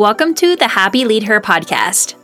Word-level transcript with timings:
Welcome 0.00 0.32
to 0.36 0.56
the 0.56 0.66
Happy 0.66 1.04
Lead 1.04 1.24
Her 1.24 1.42
podcast. 1.42 2.14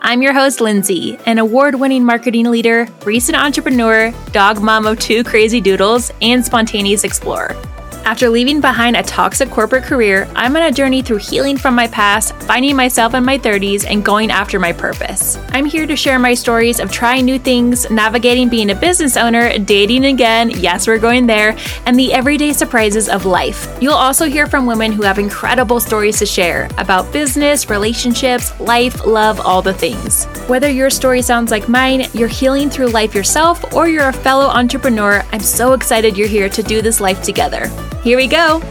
I'm 0.00 0.22
your 0.22 0.32
host, 0.32 0.60
Lindsay, 0.60 1.18
an 1.26 1.38
award 1.38 1.74
winning 1.74 2.04
marketing 2.04 2.48
leader, 2.48 2.86
recent 3.04 3.36
entrepreneur, 3.36 4.12
dog 4.30 4.62
mom 4.62 4.86
of 4.86 5.00
two 5.00 5.24
crazy 5.24 5.60
doodles, 5.60 6.12
and 6.22 6.44
spontaneous 6.44 7.02
explorer. 7.02 7.60
After 8.06 8.30
leaving 8.30 8.60
behind 8.60 8.94
a 8.96 9.02
toxic 9.02 9.50
corporate 9.50 9.82
career, 9.82 10.28
I'm 10.36 10.54
on 10.54 10.62
a 10.62 10.70
journey 10.70 11.02
through 11.02 11.16
healing 11.16 11.56
from 11.56 11.74
my 11.74 11.88
past, 11.88 12.34
finding 12.42 12.76
myself 12.76 13.14
in 13.14 13.24
my 13.24 13.36
30s, 13.36 13.84
and 13.84 14.04
going 14.04 14.30
after 14.30 14.60
my 14.60 14.72
purpose. 14.72 15.36
I'm 15.48 15.64
here 15.64 15.88
to 15.88 15.96
share 15.96 16.20
my 16.20 16.32
stories 16.32 16.78
of 16.78 16.92
trying 16.92 17.24
new 17.24 17.40
things, 17.40 17.90
navigating 17.90 18.48
being 18.48 18.70
a 18.70 18.76
business 18.76 19.16
owner, 19.16 19.58
dating 19.58 20.04
again, 20.04 20.50
yes, 20.50 20.86
we're 20.86 21.00
going 21.00 21.26
there, 21.26 21.56
and 21.84 21.98
the 21.98 22.12
everyday 22.12 22.52
surprises 22.52 23.08
of 23.08 23.26
life. 23.26 23.66
You'll 23.80 23.94
also 23.94 24.28
hear 24.28 24.46
from 24.46 24.66
women 24.66 24.92
who 24.92 25.02
have 25.02 25.18
incredible 25.18 25.80
stories 25.80 26.20
to 26.20 26.26
share 26.26 26.68
about 26.78 27.12
business, 27.12 27.68
relationships, 27.68 28.58
life, 28.60 29.04
love, 29.04 29.40
all 29.40 29.62
the 29.62 29.74
things. 29.74 30.26
Whether 30.46 30.70
your 30.70 30.90
story 30.90 31.22
sounds 31.22 31.50
like 31.50 31.68
mine, 31.68 32.06
you're 32.14 32.28
healing 32.28 32.70
through 32.70 32.90
life 32.90 33.16
yourself, 33.16 33.74
or 33.74 33.88
you're 33.88 34.10
a 34.10 34.12
fellow 34.12 34.46
entrepreneur, 34.46 35.24
I'm 35.32 35.40
so 35.40 35.72
excited 35.72 36.16
you're 36.16 36.28
here 36.28 36.48
to 36.48 36.62
do 36.62 36.80
this 36.80 37.00
life 37.00 37.20
together. 37.20 37.68
Here 38.06 38.16
we 38.16 38.28
go. 38.28 38.62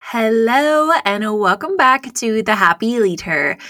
Hello, 0.00 0.90
and 1.04 1.38
welcome 1.38 1.76
back 1.76 2.12
to 2.14 2.42
the 2.42 2.56
Happy 2.56 2.94
LeadHer. 2.94 3.60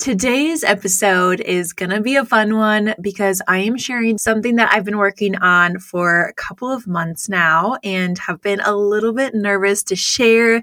Today's 0.00 0.64
episode 0.64 1.40
is 1.40 1.72
going 1.72 1.90
to 1.90 2.00
be 2.00 2.16
a 2.16 2.24
fun 2.24 2.56
one 2.56 2.96
because 3.00 3.40
I 3.46 3.58
am 3.58 3.78
sharing 3.78 4.18
something 4.18 4.56
that 4.56 4.72
I've 4.72 4.84
been 4.84 4.98
working 4.98 5.36
on 5.36 5.78
for 5.78 6.24
a 6.24 6.32
couple 6.32 6.72
of 6.72 6.88
months 6.88 7.28
now 7.28 7.78
and 7.84 8.18
have 8.18 8.42
been 8.42 8.58
a 8.58 8.74
little 8.74 9.12
bit 9.12 9.32
nervous 9.32 9.84
to 9.84 9.94
share 9.94 10.60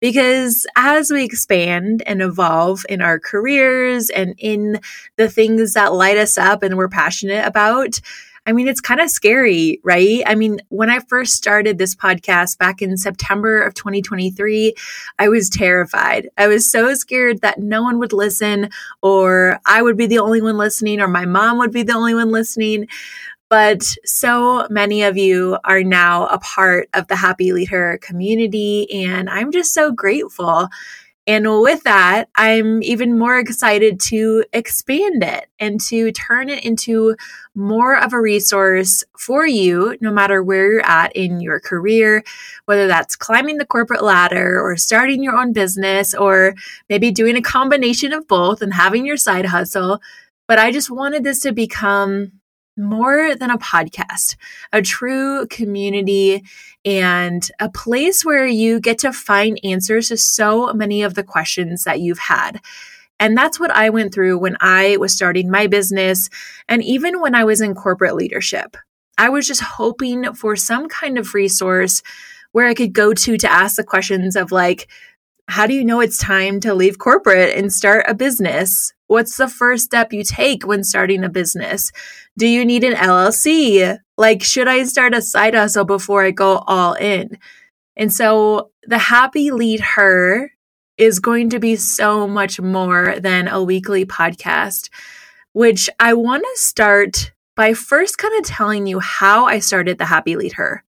because 0.00 0.66
as 0.74 1.10
we 1.10 1.22
expand 1.22 2.02
and 2.06 2.22
evolve 2.22 2.86
in 2.88 3.02
our 3.02 3.20
careers 3.20 4.08
and 4.08 4.34
in 4.38 4.80
the 5.16 5.28
things 5.28 5.74
that 5.74 5.92
light 5.92 6.16
us 6.16 6.38
up 6.38 6.62
and 6.62 6.78
we're 6.78 6.88
passionate 6.88 7.46
about, 7.46 8.00
I 8.44 8.52
mean, 8.52 8.66
it's 8.66 8.80
kind 8.80 9.00
of 9.00 9.08
scary, 9.08 9.80
right? 9.84 10.22
I 10.26 10.34
mean, 10.34 10.60
when 10.68 10.90
I 10.90 10.98
first 10.98 11.34
started 11.34 11.78
this 11.78 11.94
podcast 11.94 12.58
back 12.58 12.82
in 12.82 12.96
September 12.96 13.62
of 13.62 13.74
2023, 13.74 14.74
I 15.18 15.28
was 15.28 15.48
terrified. 15.48 16.28
I 16.36 16.48
was 16.48 16.68
so 16.68 16.92
scared 16.94 17.40
that 17.42 17.60
no 17.60 17.82
one 17.82 18.00
would 18.00 18.12
listen, 18.12 18.70
or 19.00 19.60
I 19.64 19.80
would 19.82 19.96
be 19.96 20.06
the 20.06 20.18
only 20.18 20.42
one 20.42 20.56
listening, 20.56 21.00
or 21.00 21.06
my 21.06 21.24
mom 21.24 21.58
would 21.58 21.72
be 21.72 21.84
the 21.84 21.94
only 21.94 22.14
one 22.14 22.32
listening. 22.32 22.88
But 23.48 23.82
so 24.04 24.66
many 24.70 25.02
of 25.02 25.16
you 25.16 25.58
are 25.64 25.84
now 25.84 26.26
a 26.26 26.38
part 26.38 26.88
of 26.94 27.06
the 27.06 27.16
Happy 27.16 27.50
LeadHer 27.50 28.00
community, 28.00 28.90
and 29.04 29.30
I'm 29.30 29.52
just 29.52 29.72
so 29.72 29.92
grateful. 29.92 30.68
And 31.24 31.46
with 31.60 31.84
that, 31.84 32.28
I'm 32.34 32.82
even 32.82 33.16
more 33.16 33.38
excited 33.38 34.00
to 34.00 34.44
expand 34.52 35.22
it 35.22 35.46
and 35.60 35.80
to 35.82 36.10
turn 36.10 36.48
it 36.48 36.64
into 36.64 37.14
more 37.54 37.96
of 37.96 38.12
a 38.12 38.20
resource 38.20 39.04
for 39.16 39.46
you, 39.46 39.96
no 40.00 40.10
matter 40.10 40.42
where 40.42 40.72
you're 40.72 40.86
at 40.86 41.14
in 41.14 41.40
your 41.40 41.60
career, 41.60 42.24
whether 42.64 42.88
that's 42.88 43.14
climbing 43.14 43.58
the 43.58 43.66
corporate 43.66 44.02
ladder 44.02 44.60
or 44.60 44.76
starting 44.76 45.22
your 45.22 45.36
own 45.36 45.52
business, 45.52 46.12
or 46.12 46.54
maybe 46.88 47.12
doing 47.12 47.36
a 47.36 47.42
combination 47.42 48.12
of 48.12 48.26
both 48.26 48.60
and 48.60 48.74
having 48.74 49.06
your 49.06 49.16
side 49.16 49.46
hustle. 49.46 50.00
But 50.48 50.58
I 50.58 50.72
just 50.72 50.90
wanted 50.90 51.22
this 51.22 51.38
to 51.42 51.52
become 51.52 52.32
more 52.76 53.34
than 53.34 53.50
a 53.50 53.58
podcast, 53.58 54.36
a 54.72 54.82
true 54.82 55.46
community 55.48 56.42
and 56.84 57.50
a 57.60 57.70
place 57.70 58.24
where 58.24 58.46
you 58.46 58.80
get 58.80 58.98
to 58.98 59.12
find 59.12 59.60
answers 59.62 60.08
to 60.08 60.16
so 60.16 60.72
many 60.72 61.02
of 61.02 61.14
the 61.14 61.22
questions 61.22 61.84
that 61.84 62.00
you've 62.00 62.18
had. 62.18 62.60
And 63.20 63.36
that's 63.36 63.60
what 63.60 63.70
I 63.70 63.90
went 63.90 64.12
through 64.12 64.38
when 64.38 64.56
I 64.60 64.96
was 64.96 65.12
starting 65.12 65.50
my 65.50 65.66
business 65.66 66.28
and 66.68 66.82
even 66.82 67.20
when 67.20 67.34
I 67.34 67.44
was 67.44 67.60
in 67.60 67.74
corporate 67.74 68.16
leadership. 68.16 68.76
I 69.18 69.28
was 69.28 69.46
just 69.46 69.62
hoping 69.62 70.32
for 70.34 70.56
some 70.56 70.88
kind 70.88 71.18
of 71.18 71.34
resource 71.34 72.02
where 72.52 72.66
I 72.66 72.74
could 72.74 72.92
go 72.92 73.14
to 73.14 73.36
to 73.36 73.52
ask 73.52 73.76
the 73.76 73.84
questions 73.84 74.34
of 74.34 74.50
like, 74.50 74.88
how 75.48 75.66
do 75.66 75.74
you 75.74 75.84
know 75.84 76.00
it's 76.00 76.18
time 76.18 76.60
to 76.60 76.74
leave 76.74 76.98
corporate 76.98 77.56
and 77.56 77.72
start 77.72 78.06
a 78.08 78.14
business? 78.14 78.92
What's 79.12 79.36
the 79.36 79.46
first 79.46 79.84
step 79.84 80.14
you 80.14 80.24
take 80.24 80.66
when 80.66 80.82
starting 80.82 81.22
a 81.22 81.28
business? 81.28 81.92
Do 82.38 82.46
you 82.46 82.64
need 82.64 82.82
an 82.82 82.94
LLC? 82.94 83.98
Like, 84.16 84.42
should 84.42 84.68
I 84.68 84.84
start 84.84 85.14
a 85.14 85.20
side 85.20 85.54
hustle 85.54 85.84
before 85.84 86.24
I 86.24 86.30
go 86.30 86.64
all 86.66 86.94
in? 86.94 87.36
And 87.94 88.10
so 88.10 88.70
the 88.86 88.96
happy 88.96 89.50
lead 89.50 89.80
her 89.80 90.50
is 90.96 91.20
going 91.20 91.50
to 91.50 91.58
be 91.58 91.76
so 91.76 92.26
much 92.26 92.58
more 92.58 93.16
than 93.20 93.48
a 93.48 93.62
weekly 93.62 94.06
podcast, 94.06 94.88
which 95.52 95.90
I 96.00 96.14
want 96.14 96.44
to 96.44 96.58
start 96.58 97.32
by 97.54 97.74
first 97.74 98.16
kind 98.16 98.38
of 98.38 98.46
telling 98.46 98.86
you 98.86 98.98
how 98.98 99.44
I 99.44 99.58
started 99.58 99.98
the 99.98 100.06
happy 100.06 100.36
lead 100.36 100.54
her. 100.54 100.84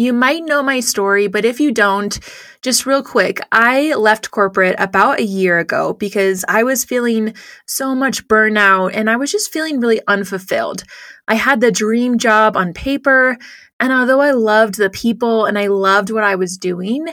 You 0.00 0.14
might 0.14 0.44
know 0.44 0.62
my 0.62 0.80
story, 0.80 1.26
but 1.26 1.44
if 1.44 1.60
you 1.60 1.72
don't, 1.72 2.18
just 2.62 2.86
real 2.86 3.02
quick, 3.02 3.38
I 3.52 3.92
left 3.92 4.30
corporate 4.30 4.76
about 4.78 5.20
a 5.20 5.24
year 5.24 5.58
ago 5.58 5.92
because 5.92 6.42
I 6.48 6.62
was 6.62 6.86
feeling 6.86 7.34
so 7.66 7.94
much 7.94 8.26
burnout 8.26 8.92
and 8.94 9.10
I 9.10 9.16
was 9.16 9.30
just 9.30 9.52
feeling 9.52 9.78
really 9.78 10.00
unfulfilled. 10.08 10.84
I 11.28 11.34
had 11.34 11.60
the 11.60 11.70
dream 11.70 12.16
job 12.16 12.56
on 12.56 12.72
paper, 12.72 13.36
and 13.78 13.92
although 13.92 14.22
I 14.22 14.30
loved 14.30 14.76
the 14.78 14.88
people 14.88 15.44
and 15.44 15.58
I 15.58 15.66
loved 15.66 16.10
what 16.10 16.24
I 16.24 16.34
was 16.34 16.56
doing, 16.56 17.08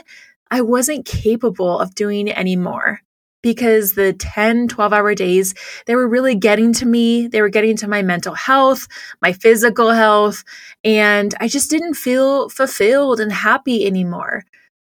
I 0.50 0.62
wasn't 0.62 1.04
capable 1.04 1.78
of 1.78 1.94
doing 1.94 2.28
it 2.28 2.38
anymore 2.38 3.02
because 3.42 3.94
the 3.94 4.12
10, 4.12 4.68
12 4.68 4.92
hour 4.92 5.14
days, 5.14 5.54
they 5.86 5.94
were 5.94 6.08
really 6.08 6.34
getting 6.34 6.72
to 6.74 6.86
me. 6.86 7.28
They 7.28 7.40
were 7.40 7.48
getting 7.48 7.76
to 7.78 7.88
my 7.88 8.02
mental 8.02 8.34
health, 8.34 8.86
my 9.22 9.32
physical 9.32 9.90
health, 9.90 10.44
and 10.84 11.34
I 11.40 11.48
just 11.48 11.70
didn't 11.70 11.94
feel 11.94 12.48
fulfilled 12.48 13.20
and 13.20 13.32
happy 13.32 13.86
anymore. 13.86 14.44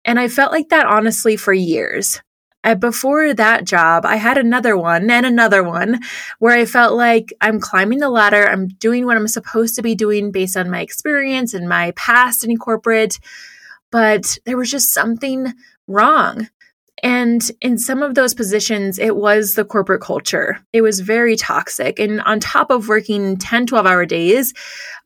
And 0.05 0.19
I 0.19 0.27
felt 0.27 0.51
like 0.51 0.69
that 0.69 0.85
honestly 0.87 1.35
for 1.35 1.53
years. 1.53 2.21
Before 2.79 3.33
that 3.33 3.63
job, 3.63 4.05
I 4.05 4.17
had 4.17 4.37
another 4.37 4.77
one 4.77 5.09
and 5.09 5.25
another 5.25 5.63
one 5.63 6.01
where 6.39 6.55
I 6.55 6.65
felt 6.65 6.93
like 6.93 7.33
I'm 7.39 7.59
climbing 7.59 7.99
the 7.99 8.09
ladder. 8.09 8.47
I'm 8.47 8.67
doing 8.67 9.05
what 9.05 9.15
I'm 9.15 9.29
supposed 9.29 9.75
to 9.75 9.81
be 9.81 9.95
doing 9.95 10.31
based 10.31 10.57
on 10.57 10.69
my 10.69 10.81
experience 10.81 11.53
and 11.53 11.69
my 11.69 11.91
past 11.95 12.43
in 12.43 12.57
corporate. 12.57 13.17
But 13.91 14.37
there 14.45 14.57
was 14.57 14.69
just 14.69 14.93
something 14.93 15.53
wrong. 15.87 16.49
And 17.01 17.49
in 17.61 17.77
some 17.77 18.03
of 18.03 18.15
those 18.15 18.33
positions, 18.33 18.99
it 18.99 19.15
was 19.15 19.53
the 19.53 19.63
corporate 19.63 20.01
culture. 20.01 20.59
It 20.73 20.81
was 20.81 20.99
very 20.99 21.35
toxic. 21.35 21.99
And 21.99 22.21
on 22.21 22.39
top 22.39 22.69
of 22.69 22.89
working 22.89 23.37
10, 23.37 23.67
12 23.67 23.85
hour 23.85 24.05
days, 24.05 24.53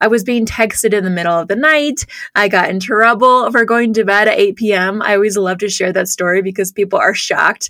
I 0.01 0.07
was 0.07 0.23
being 0.23 0.45
texted 0.45 0.93
in 0.93 1.03
the 1.03 1.09
middle 1.09 1.33
of 1.33 1.47
the 1.47 1.55
night. 1.55 2.05
I 2.35 2.47
got 2.47 2.69
in 2.69 2.79
trouble 2.79 3.51
for 3.51 3.65
going 3.65 3.93
to 3.93 4.05
bed 4.05 4.27
at 4.27 4.39
8 4.39 4.55
p.m. 4.55 5.01
I 5.01 5.15
always 5.15 5.37
love 5.37 5.59
to 5.59 5.69
share 5.69 5.93
that 5.93 6.07
story 6.07 6.41
because 6.41 6.71
people 6.71 6.99
are 6.99 7.13
shocked. 7.13 7.69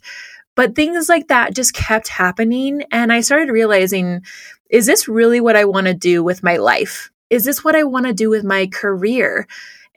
But 0.56 0.76
things 0.76 1.10
like 1.10 1.28
that 1.28 1.56
just 1.56 1.74
kept 1.74 2.08
happening. 2.08 2.84
And 2.92 3.12
I 3.12 3.22
started 3.22 3.52
realizing 3.52 4.22
is 4.70 4.86
this 4.86 5.08
really 5.08 5.40
what 5.40 5.56
I 5.56 5.66
want 5.66 5.88
to 5.88 5.94
do 5.94 6.24
with 6.24 6.42
my 6.42 6.58
life? 6.58 7.12
Is 7.30 7.44
this 7.44 7.64
what 7.64 7.76
I 7.76 7.84
want 7.84 8.06
to 8.08 8.14
do 8.14 8.30
with 8.30 8.44
my 8.44 8.68
career? 8.68 9.48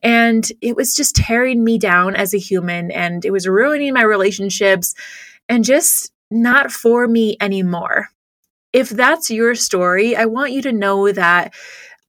And 0.02 0.46
it 0.60 0.76
was 0.76 0.94
just 0.94 1.16
tearing 1.16 1.64
me 1.64 1.78
down 1.78 2.14
as 2.14 2.34
a 2.34 2.38
human 2.38 2.90
and 2.90 3.24
it 3.24 3.30
was 3.30 3.48
ruining 3.48 3.94
my 3.94 4.02
relationships 4.02 4.94
and 5.48 5.64
just 5.64 6.12
not 6.30 6.70
for 6.70 7.08
me 7.08 7.36
anymore. 7.40 8.08
If 8.72 8.90
that's 8.90 9.30
your 9.30 9.54
story, 9.54 10.16
I 10.16 10.26
want 10.26 10.52
you 10.52 10.62
to 10.62 10.72
know 10.72 11.10
that 11.12 11.54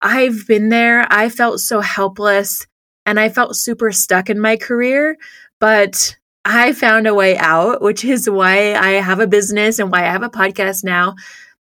I've 0.02 0.46
been 0.48 0.70
there. 0.70 1.08
I 1.10 1.30
felt 1.30 1.60
so 1.60 1.80
helpless 1.80 2.68
and 3.06 3.20
I 3.20 3.30
felt 3.30 3.56
super 3.56 3.92
stuck 3.92 4.30
in 4.30 4.40
my 4.40 4.58
career, 4.58 5.18
but 5.60 6.18
I 6.44 6.74
found 6.74 7.08
a 7.08 7.14
way 7.14 7.38
out, 7.38 7.82
which 7.82 8.04
is 8.06 8.30
why 8.30 8.74
I 8.74 8.92
have 9.02 9.20
a 9.20 9.28
business 9.28 9.80
and 9.80 9.92
why 9.92 10.02
I 10.02 10.12
have 10.12 10.24
a 10.24 10.30
podcast 10.30 10.84
now. 10.84 11.16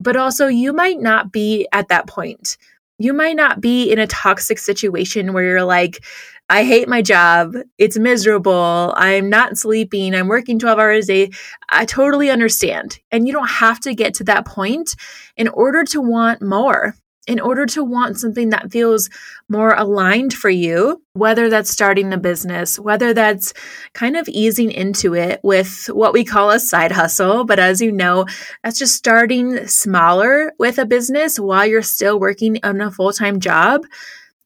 But 0.01 0.17
also, 0.17 0.49
you 0.49 0.73
might 0.73 1.01
not 1.01 1.33
be 1.33 1.69
at 1.73 1.89
that 1.89 2.07
point 2.07 2.57
you 2.99 3.13
might 3.13 3.37
not 3.37 3.61
be 3.61 3.91
in 3.91 3.99
a 3.99 4.07
toxic 4.07 4.59
situation 4.59 5.33
where 5.33 5.45
you're 5.45 5.65
like, 5.65 6.05
I 6.51 6.65
hate 6.65 6.89
my 6.89 7.01
job. 7.01 7.55
It's 7.79 7.99
miserable. 7.99 8.93
I'm 8.97 9.31
not 9.31 9.57
sleeping. 9.57 10.15
I'm 10.15 10.29
working 10.29 10.59
12 10.59 10.79
hours 10.79 11.09
a 11.09 11.27
day. 11.27 11.37
I 11.71 11.87
totally 11.87 12.31
understand. 12.31 13.01
And 13.11 13.27
you 13.27 13.33
don't 13.33 13.49
have 13.49 13.81
to 13.81 13.95
get 13.95 14.15
to 14.15 14.25
that 14.25 14.47
point 14.47 14.95
in 15.37 15.49
order 15.49 15.85
to 15.85 16.01
want 16.01 16.43
more 16.43 16.95
in 17.27 17.41
order 17.41 17.65
to 17.65 17.83
want 17.83 18.19
something 18.19 18.51
that 18.51 18.71
feels 18.71 19.09
more 19.49 19.75
aligned 19.75 20.35
for 20.35 20.51
you, 20.51 21.03
whether 21.15 21.49
that's 21.49 21.71
starting 21.71 22.13
a 22.13 22.19
business, 22.19 22.79
whether 22.79 23.15
that's 23.15 23.55
kind 23.95 24.17
of 24.17 24.29
easing 24.29 24.71
into 24.71 25.15
it 25.15 25.41
with 25.43 25.87
what 25.87 26.13
we 26.13 26.25
call 26.25 26.51
a 26.51 26.61
side 26.61 26.93
hustle. 26.93 27.45
But 27.45 27.59
as 27.59 27.81
you 27.81 27.91
know, 27.91 28.27
that's 28.63 28.79
just 28.79 28.95
starting 28.95 29.67
smaller 29.67 30.53
with 30.59 30.79
a 30.79 30.87
business 30.87 31.39
while 31.39 31.67
you're 31.67 31.83
still 31.83 32.21
working 32.21 32.59
on 32.63 32.81
a 32.81 32.91
full 32.91 33.13
time 33.13 33.41
job. 33.41 33.85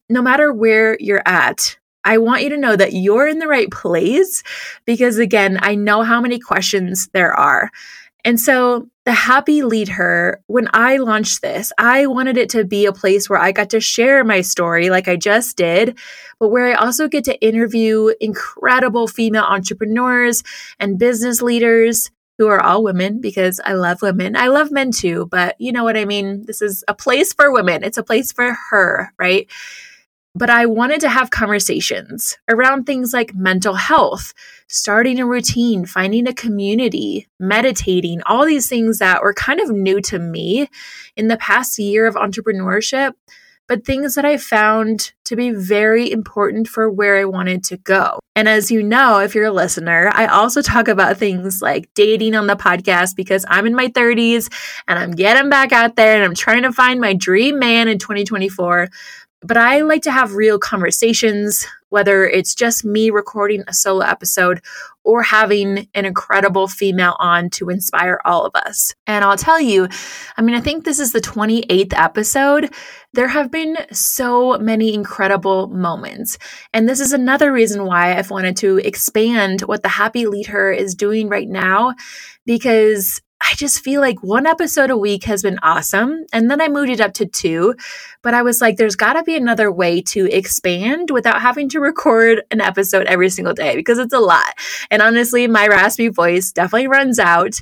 No 0.09 0.23
matter 0.23 0.53
where 0.53 0.97
you're 1.01 1.27
at, 1.27 1.77
I 2.05 2.19
want 2.19 2.43
you 2.43 2.49
to 2.51 2.57
know 2.57 2.77
that 2.77 2.93
you're 2.93 3.29
in 3.29 3.39
the 3.39 3.49
right 3.49 3.71
place 3.71 4.43
because, 4.87 5.19
again, 5.19 5.59
I 5.61 5.75
know 5.75 6.03
how 6.03 6.21
many 6.21 6.39
questions 6.39 7.09
there 7.13 7.35
are. 7.35 7.71
And 8.25 8.41
so, 8.41 8.89
the 9.09 9.15
Happy 9.15 9.63
LeadHer, 9.63 10.35
when 10.49 10.69
I 10.75 10.99
launched 10.99 11.41
this, 11.41 11.73
I 11.79 12.05
wanted 12.05 12.37
it 12.37 12.51
to 12.51 12.67
be 12.67 12.85
a 12.85 12.93
place 12.93 13.31
where 13.31 13.39
I 13.39 13.53
got 13.53 13.71
to 13.71 13.81
share 13.81 14.23
my 14.23 14.43
story 14.43 14.91
like 14.91 15.09
I 15.09 15.17
just 15.17 15.57
did, 15.57 15.97
but 16.39 16.51
where 16.51 16.67
I 16.67 16.75
also 16.75 17.09
get 17.09 17.25
to 17.25 17.41
interview 17.41 18.13
incredible 18.21 19.09
female 19.09 19.45
entrepreneurs 19.45 20.43
and 20.79 20.99
business 20.99 21.41
leaders 21.41 22.11
who 22.37 22.49
are 22.49 22.61
all 22.61 22.83
women 22.83 23.19
because 23.19 23.63
I 23.65 23.73
love 23.73 24.03
women. 24.03 24.37
I 24.37 24.49
love 24.49 24.71
men 24.71 24.91
too, 24.93 25.25
but 25.31 25.59
you 25.59 25.73
know 25.73 25.85
what 25.85 25.97
I 25.97 26.05
mean? 26.05 26.45
This 26.45 26.61
is 26.61 26.85
a 26.87 26.93
place 26.93 27.33
for 27.33 27.51
women. 27.51 27.85
It's 27.85 27.97
a 27.97 28.03
place 28.03 28.31
for 28.31 28.59
her, 28.69 29.15
right? 29.19 29.49
But 30.39 30.51
I 30.51 30.67
wanted 30.67 31.01
to 31.01 31.09
have 31.09 31.31
conversations 31.31 32.39
around 32.49 32.85
things 32.85 33.13
like 33.13 33.35
mental 33.35 33.75
health, 33.75 34.33
starting 34.69 35.19
a 35.19 35.27
routine, 35.27 35.85
finding 35.85 36.29
a 36.29 36.33
community, 36.33 37.27
meditating, 37.41 38.23
all 38.25 38.47
these 38.47 38.69
things 38.69 39.01
that 39.01 39.21
were 39.21 39.35
kind 39.35 39.59
of 39.59 39.71
new 39.71 40.01
to 40.03 40.21
me 40.21 40.69
in 41.17 41.27
the 41.27 41.39
past 41.39 41.77
year 41.81 42.07
of 42.07 42.15
entrepreneurship 42.15 43.15
but 43.69 43.85
things 43.85 44.15
that 44.15 44.25
I 44.25 44.39
found 44.39 45.13
to 45.25 45.37
be 45.37 45.51
very 45.51 46.11
important 46.11 46.67
for 46.67 46.91
where 46.91 47.19
I 47.19 47.27
wanted 47.27 47.63
to 47.65 47.77
go. 47.77 48.19
And 48.35 48.49
as 48.49 48.71
you 48.71 48.83
know, 48.83 49.19
if 49.19 49.35
you're 49.35 49.45
a 49.45 49.53
listener, 49.53 50.11
I 50.15 50.27
also 50.27 50.63
talk 50.63 50.89
about 50.89 51.19
things 51.19 51.61
like 51.61 51.93
dating 51.95 52.35
on 52.35 52.47
the 52.47 52.57
podcast 52.57 53.15
because 53.15 53.45
I'm 53.47 53.67
in 53.67 53.75
my 53.75 53.89
30s 53.89 54.51
and 54.89 54.99
I'm 54.99 55.11
getting 55.11 55.51
back 55.51 55.73
out 55.73 55.97
there 55.97 56.17
and 56.17 56.25
I'm 56.25 56.35
trying 56.35 56.63
to 56.63 56.73
find 56.73 56.99
my 56.99 57.13
dream 57.13 57.59
man 57.59 57.89
in 57.89 57.99
2024. 57.99 58.89
But 59.41 59.57
I 59.57 59.83
like 59.83 60.03
to 60.03 60.11
have 60.11 60.35
real 60.35 60.59
conversations, 60.59 61.65
whether 61.91 62.27
it's 62.27 62.55
just 62.55 62.85
me 62.85 63.11
recording 63.11 63.63
a 63.69 63.73
solo 63.73 64.05
episode 64.05 64.61
or 65.05 65.23
having 65.23 65.89
an 65.95 66.05
incredible 66.05 66.67
female 66.67 67.17
on 67.21 67.49
to 67.51 67.71
inspire 67.71 68.21
all 68.25 68.45
of 68.45 68.55
us. 68.57 68.95
And 69.07 69.25
I'll 69.25 69.37
tell 69.37 69.61
you, 69.61 69.89
I 70.37 70.43
mean, 70.43 70.57
I 70.57 70.61
think 70.61 70.85
this 70.85 70.99
is 70.99 71.13
the 71.13 71.21
28th 71.21 71.95
episode. 71.97 72.75
There 73.15 73.29
have 73.29 73.51
been 73.51 73.77
so 73.93 74.59
many 74.59 74.93
incredible 74.93 75.69
moments. 75.69 76.37
And 76.75 76.89
this 76.89 77.01
is 77.01 77.13
another 77.13 77.53
reason 77.53 77.85
why 77.87 78.19
I've 78.19 78.31
wanted 78.31 78.57
to 78.59 78.79
expand 78.79 79.63
what 79.63 79.83
the 79.83 79.89
Happy 79.89 80.25
LeadHer 80.25 80.77
is 80.77 80.95
doing 80.95 81.29
right 81.29 81.49
now, 81.49 81.95
because 82.45 83.23
I 83.41 83.55
just 83.55 83.81
feel 83.81 84.01
like 84.01 84.23
one 84.23 84.47
episode 84.47 84.91
a 84.91 84.97
week 84.97 85.25
has 85.25 85.43
been 85.43 85.59
awesome. 85.63 86.27
And 86.33 86.51
then 86.51 86.61
I 86.61 86.69
moved 86.69 86.91
it 86.91 87.01
up 87.01 87.15
to 87.15 87.27
two. 87.27 87.75
But 88.23 88.35
I 88.35 88.43
was 88.43 88.61
like, 88.61 88.77
there's 88.77 88.97
got 88.97 89.13
to 89.15 89.23
be 89.23 89.37
another 89.37 89.71
way 89.71 90.03
to 90.03 90.27
expand 90.27 91.11
without 91.11 91.41
having 91.41 91.69
to 91.71 91.81
record 91.81 92.43
an 92.51 92.61
episode 92.61 93.07
every 93.07 93.31
single 93.31 93.55
day 93.55 93.77
because 93.77 93.99
it's 93.99 94.15
a 94.15 94.19
lot. 94.19 94.55
And 94.91 95.03
honestly, 95.03 95.47
my 95.47 95.69
raspy 95.69 96.09
voice 96.09 96.53
definitely 96.53 96.89
runs 96.89 97.19
out. 97.19 97.61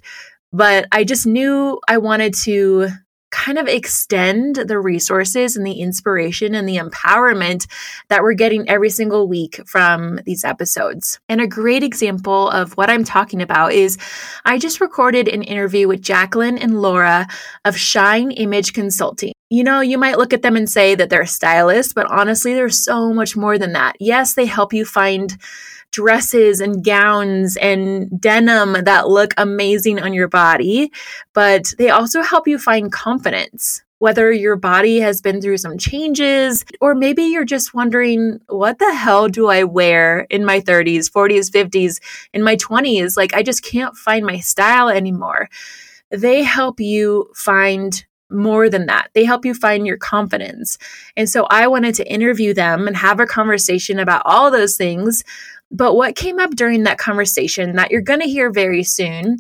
But 0.53 0.87
I 0.93 1.05
just 1.05 1.27
knew 1.27 1.79
I 1.89 1.99
wanted 1.99 2.33
to 2.45 2.89
kind 3.31 3.59
of 3.59 3.69
extend 3.69 4.57
the 4.57 4.79
resources 4.79 5.57
and 5.57 5.67
the 5.67 5.81
inspiration 5.81 6.55
and 6.55 6.69
the 6.69 6.77
empowerment 6.77 7.67
that 8.09 8.23
we're 8.23 8.35
getting 8.35 8.69
every 8.69 8.91
single 8.91 9.29
week 9.29 9.61
from 9.67 10.21
these 10.25 10.45
episodes. 10.45 11.19
And 11.29 11.41
a 11.41 11.47
great 11.47 11.83
example 11.83 12.49
of 12.51 12.77
what 12.77 12.91
I'm 12.91 13.05
talking 13.05 13.43
about 13.43 13.73
is 13.73 13.99
I 14.45 14.59
just 14.59 14.81
recorded 14.81 15.29
an 15.29 15.43
interview 15.43 15.89
with 15.89 16.03
Jacqueline 16.03 16.59
and 16.59 16.81
Laura 16.81 17.27
of 17.65 17.77
Shine 17.77 18.31
Image 18.31 18.73
Consulting. 18.73 19.33
You 19.49 19.63
know, 19.63 19.81
you 19.81 19.99
might 19.99 20.19
look 20.19 20.33
at 20.33 20.43
them 20.43 20.57
and 20.57 20.69
say 20.69 20.95
that 20.95 21.09
they're 21.09 21.27
stylists, 21.27 21.93
but 21.93 22.11
honestly, 22.11 22.55
they're 22.55 22.69
so 22.69 23.13
much 23.13 23.37
more 23.37 23.59
than 23.59 23.73
that. 23.75 23.97
Yes, 24.01 24.35
they 24.35 24.47
help 24.47 24.73
you 24.73 24.85
find 24.85 25.37
dresses 25.91 26.61
and 26.61 26.85
gowns 26.85 27.57
and 27.57 28.21
denim 28.21 28.85
that 28.85 29.09
look 29.09 29.33
amazing 29.37 30.01
on 30.01 30.13
your 30.13 30.29
body, 30.29 30.91
but 31.33 31.73
they 31.79 31.91
also 31.91 32.23
help 32.23 32.47
you 32.47 32.59
find 32.59 32.93
confidence. 32.93 33.83
Whether 33.99 34.31
your 34.31 34.57
body 34.57 35.01
has 35.01 35.23
been 35.23 35.41
through 35.41 35.57
some 35.57 35.79
changes, 35.79 36.67
or 36.83 36.95
maybe 36.95 37.23
you're 37.23 37.47
just 37.47 37.73
wondering, 37.73 38.41
what 38.47 38.79
the 38.79 38.93
hell 38.93 39.27
do 39.29 39.47
I 39.47 39.65
wear 39.65 40.27
in 40.29 40.45
my 40.45 40.61
30s, 40.61 41.11
40s, 41.11 41.51
50s, 41.51 42.01
in 42.35 42.43
my 42.43 42.57
20s? 42.57 43.17
Like, 43.17 43.33
I 43.35 43.43
just 43.43 43.65
can't 43.65 43.97
find 43.97 44.27
my 44.27 44.39
style 44.39 44.91
anymore. 44.91 45.49
They 46.11 46.43
help 46.43 46.79
you 46.79 47.31
find 47.35 48.05
more 48.31 48.69
than 48.69 48.87
that. 48.87 49.09
They 49.15 49.25
help 49.25 49.45
you 49.45 49.55
find 49.55 49.87
your 49.87 49.97
confidence. 49.97 50.79
And 51.17 51.29
so 51.29 51.47
I 51.49 51.67
wanted 51.69 51.95
to 51.97 52.13
interview 52.13 52.55
them 52.55 52.87
and 52.87 52.97
have 52.97 53.21
a 53.21 53.27
conversation 53.27 53.99
about 53.99 54.23
all 54.25 54.51
those 54.51 54.77
things 54.77 55.23
but 55.71 55.95
what 55.95 56.17
came 56.17 56.39
up 56.39 56.51
during 56.51 56.85
that 56.85 56.99
conversation 56.99 57.77
that 57.77 57.91
you're 57.91 58.01
going 58.01 58.21
to 58.21 58.27
hear 58.27 58.51
very 58.51 58.83
soon 58.83 59.39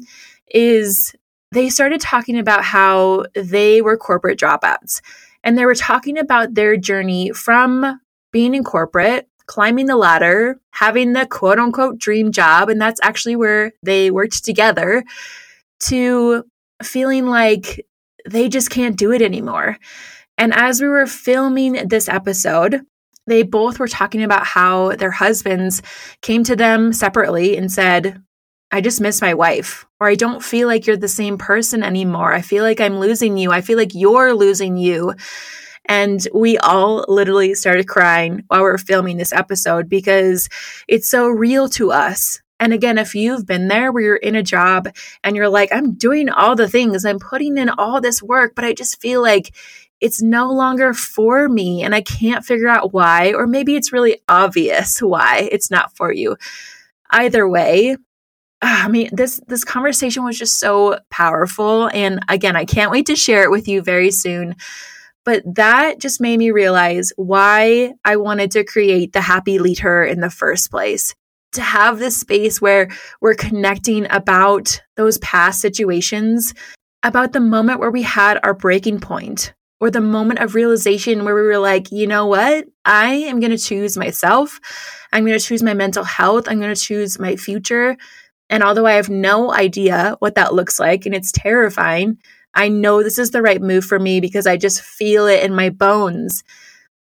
is 0.48 1.14
they 1.52 1.68
started 1.68 2.00
talking 2.00 2.38
about 2.38 2.64
how 2.64 3.24
they 3.34 3.80
were 3.80 3.96
corporate 3.96 4.38
dropouts. 4.38 5.00
And 5.44 5.56
they 5.56 5.64
were 5.64 5.74
talking 5.74 6.18
about 6.18 6.54
their 6.54 6.76
journey 6.76 7.30
from 7.32 8.00
being 8.32 8.54
in 8.54 8.64
corporate, 8.64 9.28
climbing 9.46 9.86
the 9.86 9.96
ladder, 9.96 10.60
having 10.72 11.12
the 11.12 11.26
quote 11.26 11.58
unquote 11.58 11.98
dream 11.98 12.32
job. 12.32 12.68
And 12.68 12.80
that's 12.80 13.00
actually 13.02 13.36
where 13.36 13.72
they 13.82 14.10
worked 14.10 14.44
together 14.44 15.04
to 15.84 16.44
feeling 16.82 17.26
like 17.26 17.86
they 18.28 18.48
just 18.48 18.70
can't 18.70 18.96
do 18.96 19.12
it 19.12 19.22
anymore. 19.22 19.78
And 20.36 20.52
as 20.52 20.80
we 20.80 20.88
were 20.88 21.06
filming 21.06 21.88
this 21.88 22.08
episode, 22.08 22.82
they 23.26 23.42
both 23.42 23.78
were 23.78 23.88
talking 23.88 24.22
about 24.22 24.46
how 24.46 24.92
their 24.92 25.10
husbands 25.10 25.82
came 26.22 26.44
to 26.44 26.56
them 26.56 26.92
separately 26.92 27.56
and 27.56 27.70
said, 27.70 28.22
I 28.70 28.80
just 28.80 29.00
miss 29.00 29.22
my 29.22 29.34
wife, 29.34 29.86
or 30.00 30.08
I 30.08 30.16
don't 30.16 30.42
feel 30.42 30.66
like 30.66 30.86
you're 30.86 30.96
the 30.96 31.08
same 31.08 31.38
person 31.38 31.82
anymore. 31.82 32.32
I 32.32 32.42
feel 32.42 32.64
like 32.64 32.80
I'm 32.80 32.98
losing 32.98 33.36
you. 33.38 33.52
I 33.52 33.60
feel 33.60 33.78
like 33.78 33.94
you're 33.94 34.34
losing 34.34 34.76
you. 34.76 35.14
And 35.88 36.26
we 36.34 36.58
all 36.58 37.04
literally 37.06 37.54
started 37.54 37.86
crying 37.86 38.42
while 38.48 38.62
we 38.62 38.70
are 38.70 38.78
filming 38.78 39.18
this 39.18 39.32
episode 39.32 39.88
because 39.88 40.48
it's 40.88 41.08
so 41.08 41.28
real 41.28 41.68
to 41.70 41.92
us. 41.92 42.40
And 42.58 42.72
again, 42.72 42.98
if 42.98 43.14
you've 43.14 43.46
been 43.46 43.68
there 43.68 43.92
where 43.92 44.02
you're 44.02 44.16
in 44.16 44.34
a 44.34 44.42
job 44.42 44.88
and 45.22 45.36
you're 45.36 45.48
like, 45.48 45.70
I'm 45.72 45.94
doing 45.94 46.28
all 46.28 46.56
the 46.56 46.68
things, 46.68 47.04
I'm 47.04 47.18
putting 47.18 47.58
in 47.58 47.68
all 47.68 48.00
this 48.00 48.22
work, 48.22 48.54
but 48.56 48.64
I 48.64 48.72
just 48.72 49.00
feel 49.00 49.22
like 49.22 49.54
it's 50.00 50.20
no 50.22 50.50
longer 50.50 50.92
for 50.92 51.48
me 51.48 51.82
and 51.82 51.94
I 51.94 52.02
can't 52.02 52.44
figure 52.44 52.68
out 52.68 52.92
why, 52.92 53.32
or 53.32 53.46
maybe 53.46 53.76
it's 53.76 53.92
really 53.92 54.20
obvious 54.28 55.00
why 55.00 55.48
it's 55.50 55.70
not 55.70 55.96
for 55.96 56.12
you. 56.12 56.36
Either 57.10 57.48
way, 57.48 57.96
ah, 58.62 58.84
I 58.84 58.88
mean, 58.88 59.10
this 59.12 59.40
this 59.46 59.64
conversation 59.64 60.24
was 60.24 60.38
just 60.38 60.58
so 60.58 60.98
powerful, 61.10 61.88
and 61.92 62.20
again, 62.28 62.56
I 62.56 62.64
can't 62.64 62.90
wait 62.90 63.06
to 63.06 63.16
share 63.16 63.44
it 63.44 63.50
with 63.50 63.68
you 63.68 63.82
very 63.82 64.10
soon. 64.10 64.56
But 65.24 65.42
that 65.56 66.00
just 66.00 66.20
made 66.20 66.38
me 66.38 66.52
realize 66.52 67.12
why 67.16 67.94
I 68.04 68.16
wanted 68.16 68.52
to 68.52 68.64
create 68.64 69.12
the 69.12 69.20
Happy 69.20 69.58
LeadHer 69.58 70.08
in 70.08 70.20
the 70.20 70.30
first 70.30 70.70
place. 70.70 71.14
To 71.52 71.62
have 71.62 71.98
this 71.98 72.16
space 72.16 72.60
where 72.60 72.88
we're 73.20 73.34
connecting 73.34 74.06
about 74.10 74.80
those 74.96 75.18
past 75.18 75.60
situations, 75.60 76.54
about 77.02 77.32
the 77.32 77.40
moment 77.40 77.80
where 77.80 77.90
we 77.90 78.02
had 78.02 78.38
our 78.42 78.54
breaking 78.54 79.00
point, 79.00 79.52
or 79.80 79.90
the 79.90 80.00
moment 80.00 80.40
of 80.40 80.54
realization 80.54 81.24
where 81.24 81.34
we 81.34 81.42
were 81.42 81.58
like, 81.58 81.92
you 81.92 82.06
know 82.06 82.26
what? 82.26 82.66
I 82.84 83.08
am 83.08 83.40
going 83.40 83.50
to 83.50 83.58
choose 83.58 83.96
myself. 83.96 84.58
I'm 85.12 85.24
going 85.24 85.38
to 85.38 85.44
choose 85.44 85.62
my 85.62 85.74
mental 85.74 86.04
health. 86.04 86.48
I'm 86.48 86.60
going 86.60 86.74
to 86.74 86.80
choose 86.80 87.18
my 87.18 87.36
future. 87.36 87.96
And 88.48 88.62
although 88.62 88.86
I 88.86 88.92
have 88.92 89.08
no 89.08 89.52
idea 89.52 90.16
what 90.20 90.36
that 90.36 90.54
looks 90.54 90.78
like 90.78 91.04
and 91.04 91.14
it's 91.14 91.32
terrifying, 91.32 92.18
I 92.54 92.68
know 92.68 93.02
this 93.02 93.18
is 93.18 93.32
the 93.32 93.42
right 93.42 93.60
move 93.60 93.84
for 93.84 93.98
me 93.98 94.20
because 94.20 94.46
I 94.46 94.56
just 94.56 94.80
feel 94.80 95.26
it 95.26 95.42
in 95.42 95.54
my 95.54 95.68
bones. 95.68 96.42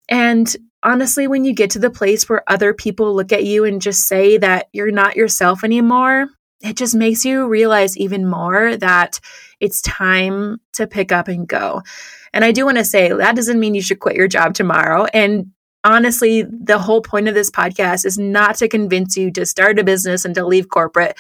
And 0.08 0.56
honestly, 0.84 1.28
when 1.28 1.44
you 1.44 1.54
get 1.54 1.72
to 1.72 1.80
the 1.80 1.90
place 1.90 2.30
where 2.30 2.44
other 2.48 2.74
people 2.74 3.14
look 3.14 3.32
at 3.32 3.44
you 3.44 3.66
and 3.66 3.82
just 3.82 4.08
say 4.08 4.38
that 4.38 4.68
you're 4.72 4.92
not 4.92 5.16
yourself 5.16 5.64
anymore, 5.64 6.28
it 6.62 6.78
just 6.78 6.96
makes 6.96 7.26
you 7.26 7.48
realize 7.48 7.98
even 7.98 8.28
more 8.28 8.76
that 8.78 9.20
it's 9.60 9.82
time 9.82 10.60
to 10.74 10.88
pick 10.88 11.12
up 11.12 11.28
and 11.28 11.48
go. 11.48 11.82
And 12.34 12.46
I 12.46 12.52
do 12.52 12.66
want 12.66 12.78
to 12.78 12.86
say 12.86 13.12
that 13.12 13.36
doesn't 13.36 13.60
mean 13.60 13.76
you 13.76 13.82
should 13.82 14.00
quit 14.00 14.16
your 14.16 14.28
job 14.28 14.54
tomorrow. 14.54 15.06
And 15.14 15.52
honestly, 15.84 16.44
the 16.44 16.80
whole 16.80 17.02
point 17.02 17.28
of 17.28 17.34
this 17.34 17.52
podcast 17.52 18.06
is 18.06 18.18
not 18.18 18.56
to 18.58 18.68
convince 18.68 19.18
you 19.18 19.32
to 19.32 19.46
start 19.46 19.80
a 19.80 19.84
business 19.84 20.26
and 20.26 20.36
to 20.36 20.46
leave 20.46 20.70
corporate. 20.70 21.18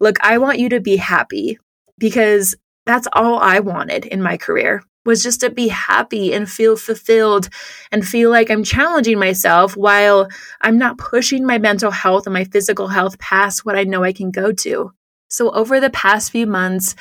Look, 0.00 0.16
I 0.22 0.38
want 0.38 0.58
you 0.58 0.68
to 0.70 0.80
be 0.80 0.96
happy 0.96 1.58
because 1.98 2.54
that's 2.86 3.08
all 3.12 3.38
I 3.38 3.60
wanted 3.60 4.04
in 4.06 4.22
my 4.22 4.36
career 4.36 4.82
was 5.04 5.22
just 5.22 5.40
to 5.40 5.50
be 5.50 5.68
happy 5.68 6.32
and 6.32 6.50
feel 6.50 6.76
fulfilled 6.76 7.48
and 7.92 8.06
feel 8.06 8.30
like 8.30 8.50
I'm 8.50 8.64
challenging 8.64 9.18
myself 9.18 9.76
while 9.76 10.28
I'm 10.60 10.78
not 10.78 10.98
pushing 10.98 11.46
my 11.46 11.58
mental 11.58 11.90
health 11.90 12.26
and 12.26 12.34
my 12.34 12.44
physical 12.44 12.88
health 12.88 13.18
past 13.18 13.64
what 13.64 13.76
I 13.76 13.84
know 13.84 14.02
I 14.02 14.12
can 14.12 14.30
go 14.30 14.52
to. 14.52 14.92
So 15.28 15.50
over 15.50 15.80
the 15.80 15.90
past 15.90 16.30
few 16.30 16.46
months, 16.46 16.94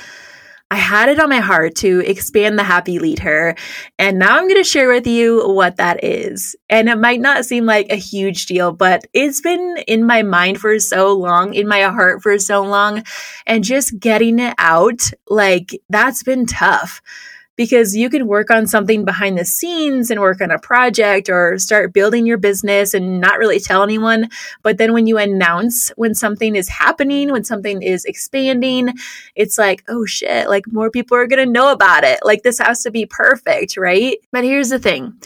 I 0.74 0.78
had 0.78 1.08
it 1.08 1.20
on 1.20 1.30
my 1.30 1.40
heart 1.40 1.76
to 1.76 2.00
expand 2.00 2.58
the 2.58 2.64
Happy 2.64 2.98
LeadHer. 2.98 3.56
And 4.00 4.18
now 4.18 4.38
I'm 4.38 4.48
going 4.48 4.56
to 4.56 4.68
share 4.68 4.90
with 4.90 5.06
you 5.06 5.48
what 5.48 5.78
that 5.78 6.04
is. 6.04 6.56
And 6.68 6.90
it 6.90 6.98
might 6.98 7.22
not 7.22 7.46
seem 7.46 7.68
like 7.68 7.92
a 7.92 7.96
huge 7.96 8.48
deal, 8.48 8.72
but 8.72 9.06
it's 9.14 9.40
been 9.40 9.78
in 9.88 10.04
my 10.04 10.24
mind 10.24 10.60
for 10.60 10.80
so 10.80 11.14
long, 11.14 11.54
in 11.54 11.68
my 11.68 11.84
heart 11.84 12.24
for 12.24 12.40
so 12.40 12.64
long. 12.64 13.04
And 13.46 13.64
just 13.64 14.00
getting 14.00 14.40
it 14.40 14.56
out, 14.58 15.12
like 15.30 15.80
that's 15.90 16.24
been 16.24 16.48
tough 16.48 17.04
because 17.56 17.96
you 17.96 18.10
can 18.10 18.28
work 18.28 18.50
on 18.50 18.68
something 18.68 19.06
behind 19.06 19.38
the 19.38 19.46
scenes 19.46 20.10
and 20.10 20.20
work 20.20 20.42
on 20.42 20.52
a 20.52 20.60
project 20.60 21.30
or 21.30 21.58
start 21.60 21.94
building 21.94 22.26
your 22.26 22.38
business 22.38 22.94
and 22.94 23.22
not 23.22 23.38
really 23.38 23.60
tell 23.60 23.84
anyone. 23.84 24.30
But 24.64 24.78
then 24.78 24.94
when 24.94 25.08
you 25.08 25.18
announce 25.18 25.90
when 25.90 26.16
something 26.16 26.56
is 26.56 26.70
happening, 26.70 27.32
when 27.32 27.44
something 27.44 27.82
is 27.82 28.06
expanding, 28.06 28.94
it's 29.36 29.58
like, 29.58 29.84
oh 29.88 30.06
shit, 30.06 30.50
like 30.50 30.66
more 30.72 30.90
people 30.90 31.18
are 31.18 31.28
going 31.28 31.46
to 31.46 31.52
know 31.52 31.72
about 31.72 32.04
it. 32.04 32.20
Like 32.24 32.44
this 32.44 32.60
has 32.60 32.84
to 32.84 32.92
be 32.92 33.06
perfect, 33.06 33.78
right? 33.78 34.18
But 34.32 34.44
here's 34.44 34.70
the 34.70 34.80
thing. 34.80 35.20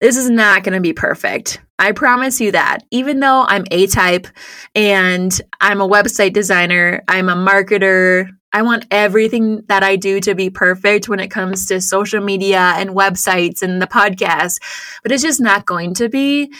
This 0.00 0.16
is 0.16 0.28
not 0.28 0.64
going 0.64 0.74
to 0.74 0.80
be 0.80 0.92
perfect. 0.92 1.60
I 1.78 1.92
promise 1.92 2.40
you 2.40 2.52
that. 2.52 2.80
Even 2.90 3.20
though 3.20 3.44
I'm 3.46 3.64
A 3.70 3.86
type 3.86 4.26
and 4.74 5.40
I'm 5.60 5.80
a 5.80 5.88
website 5.88 6.32
designer, 6.32 7.04
I'm 7.06 7.28
a 7.28 7.36
marketer, 7.36 8.28
I 8.52 8.62
want 8.62 8.86
everything 8.90 9.62
that 9.68 9.82
I 9.82 9.96
do 9.96 10.20
to 10.20 10.34
be 10.34 10.50
perfect 10.50 11.08
when 11.08 11.20
it 11.20 11.28
comes 11.28 11.66
to 11.66 11.80
social 11.80 12.22
media 12.22 12.74
and 12.76 12.90
websites 12.90 13.62
and 13.62 13.80
the 13.80 13.86
podcast, 13.86 14.60
but 15.02 15.12
it's 15.12 15.22
just 15.22 15.40
not 15.40 15.66
going 15.66 15.94
to 15.94 16.08
be. 16.08 16.52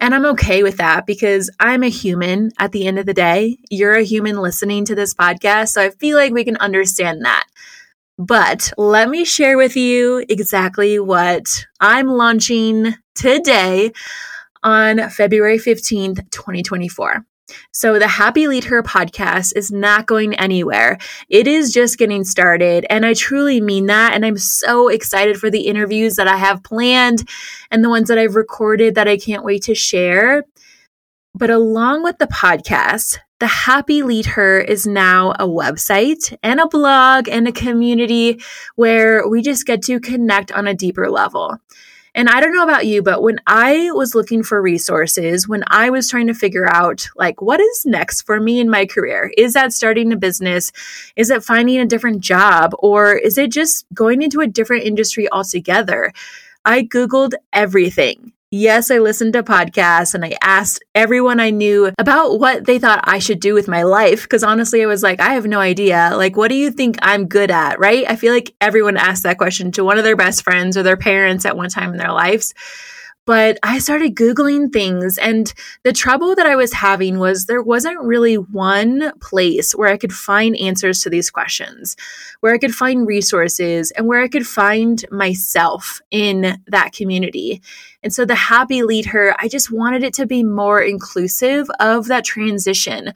And 0.00 0.14
I'm 0.14 0.26
okay 0.26 0.62
with 0.62 0.76
that 0.76 1.06
because 1.06 1.50
I'm 1.58 1.82
a 1.82 1.88
human 1.88 2.50
at 2.58 2.72
the 2.72 2.86
end 2.86 2.98
of 2.98 3.06
the 3.06 3.14
day. 3.14 3.58
You're 3.68 3.94
a 3.94 4.04
human 4.04 4.36
listening 4.36 4.84
to 4.86 4.94
this 4.94 5.14
podcast. 5.14 5.68
So 5.68 5.82
I 5.82 5.90
feel 5.90 6.16
like 6.16 6.32
we 6.32 6.44
can 6.44 6.56
understand 6.58 7.24
that. 7.24 7.46
But 8.16 8.72
let 8.76 9.08
me 9.08 9.24
share 9.24 9.56
with 9.56 9.76
you 9.76 10.24
exactly 10.28 10.98
what 10.98 11.66
I'm 11.80 12.08
launching 12.08 12.94
today 13.14 13.92
on 14.62 15.08
February 15.10 15.58
15th, 15.58 16.30
2024. 16.30 17.24
So, 17.72 17.98
the 17.98 18.08
Happy 18.08 18.44
LeadHer 18.44 18.82
podcast 18.82 19.52
is 19.56 19.70
not 19.70 20.06
going 20.06 20.34
anywhere. 20.34 20.98
It 21.28 21.46
is 21.46 21.72
just 21.72 21.98
getting 21.98 22.24
started. 22.24 22.86
And 22.90 23.06
I 23.06 23.14
truly 23.14 23.60
mean 23.60 23.86
that. 23.86 24.14
And 24.14 24.24
I'm 24.24 24.38
so 24.38 24.88
excited 24.88 25.38
for 25.38 25.50
the 25.50 25.66
interviews 25.66 26.16
that 26.16 26.28
I 26.28 26.36
have 26.36 26.62
planned 26.62 27.28
and 27.70 27.84
the 27.84 27.90
ones 27.90 28.08
that 28.08 28.18
I've 28.18 28.36
recorded 28.36 28.94
that 28.94 29.08
I 29.08 29.16
can't 29.16 29.44
wait 29.44 29.62
to 29.64 29.74
share. 29.74 30.44
But 31.34 31.50
along 31.50 32.02
with 32.02 32.18
the 32.18 32.26
podcast, 32.26 33.18
the 33.40 33.46
Happy 33.46 34.02
LeadHer 34.02 34.64
is 34.64 34.86
now 34.86 35.30
a 35.38 35.46
website 35.46 36.36
and 36.42 36.58
a 36.58 36.66
blog 36.66 37.28
and 37.28 37.46
a 37.46 37.52
community 37.52 38.40
where 38.74 39.28
we 39.28 39.42
just 39.42 39.64
get 39.64 39.82
to 39.82 40.00
connect 40.00 40.50
on 40.50 40.66
a 40.66 40.74
deeper 40.74 41.08
level. 41.08 41.56
And 42.18 42.28
I 42.28 42.40
don't 42.40 42.52
know 42.52 42.64
about 42.64 42.84
you, 42.84 43.00
but 43.00 43.22
when 43.22 43.38
I 43.46 43.92
was 43.92 44.12
looking 44.12 44.42
for 44.42 44.60
resources, 44.60 45.46
when 45.46 45.62
I 45.68 45.88
was 45.90 46.10
trying 46.10 46.26
to 46.26 46.34
figure 46.34 46.68
out 46.68 47.06
like 47.14 47.40
what 47.40 47.60
is 47.60 47.86
next 47.86 48.22
for 48.22 48.40
me 48.40 48.58
in 48.58 48.68
my 48.68 48.86
career, 48.86 49.32
is 49.38 49.52
that 49.52 49.72
starting 49.72 50.12
a 50.12 50.16
business? 50.16 50.72
Is 51.14 51.30
it 51.30 51.44
finding 51.44 51.78
a 51.78 51.86
different 51.86 52.20
job? 52.20 52.74
Or 52.80 53.14
is 53.14 53.38
it 53.38 53.52
just 53.52 53.86
going 53.94 54.22
into 54.22 54.40
a 54.40 54.48
different 54.48 54.82
industry 54.82 55.30
altogether? 55.30 56.12
I 56.64 56.82
Googled 56.82 57.34
everything. 57.52 58.32
Yes, 58.50 58.90
I 58.90 58.96
listened 58.96 59.34
to 59.34 59.42
podcasts 59.42 60.14
and 60.14 60.24
I 60.24 60.34
asked 60.40 60.82
everyone 60.94 61.38
I 61.38 61.50
knew 61.50 61.92
about 61.98 62.40
what 62.40 62.64
they 62.64 62.78
thought 62.78 63.04
I 63.04 63.18
should 63.18 63.40
do 63.40 63.52
with 63.52 63.68
my 63.68 63.82
life. 63.82 64.26
Cause 64.26 64.42
honestly, 64.42 64.82
I 64.82 64.86
was 64.86 65.02
like, 65.02 65.20
I 65.20 65.34
have 65.34 65.46
no 65.46 65.60
idea. 65.60 66.12
Like, 66.16 66.34
what 66.34 66.48
do 66.48 66.54
you 66.54 66.70
think 66.70 66.96
I'm 67.02 67.28
good 67.28 67.50
at? 67.50 67.78
Right. 67.78 68.06
I 68.08 68.16
feel 68.16 68.32
like 68.32 68.54
everyone 68.58 68.96
asked 68.96 69.24
that 69.24 69.36
question 69.36 69.70
to 69.72 69.84
one 69.84 69.98
of 69.98 70.04
their 70.04 70.16
best 70.16 70.44
friends 70.44 70.78
or 70.78 70.82
their 70.82 70.96
parents 70.96 71.44
at 71.44 71.58
one 71.58 71.68
time 71.68 71.90
in 71.90 71.98
their 71.98 72.12
lives. 72.12 72.54
But 73.28 73.58
I 73.62 73.78
started 73.78 74.14
Googling 74.14 74.72
things, 74.72 75.18
and 75.18 75.52
the 75.82 75.92
trouble 75.92 76.34
that 76.34 76.46
I 76.46 76.56
was 76.56 76.72
having 76.72 77.18
was 77.18 77.44
there 77.44 77.60
wasn't 77.60 78.00
really 78.00 78.36
one 78.36 79.12
place 79.20 79.72
where 79.72 79.90
I 79.90 79.98
could 79.98 80.14
find 80.14 80.56
answers 80.56 81.02
to 81.02 81.10
these 81.10 81.28
questions, 81.28 81.94
where 82.40 82.54
I 82.54 82.58
could 82.58 82.74
find 82.74 83.06
resources, 83.06 83.90
and 83.90 84.06
where 84.06 84.22
I 84.22 84.28
could 84.28 84.46
find 84.46 85.04
myself 85.10 86.00
in 86.10 86.56
that 86.68 86.92
community. 86.92 87.60
And 88.02 88.14
so 88.14 88.24
the 88.24 88.34
Happy 88.34 88.80
LeadHer, 88.80 89.34
I 89.38 89.46
just 89.48 89.70
wanted 89.70 90.04
it 90.04 90.14
to 90.14 90.24
be 90.24 90.42
more 90.42 90.80
inclusive 90.80 91.68
of 91.80 92.06
that 92.06 92.24
transition 92.24 93.12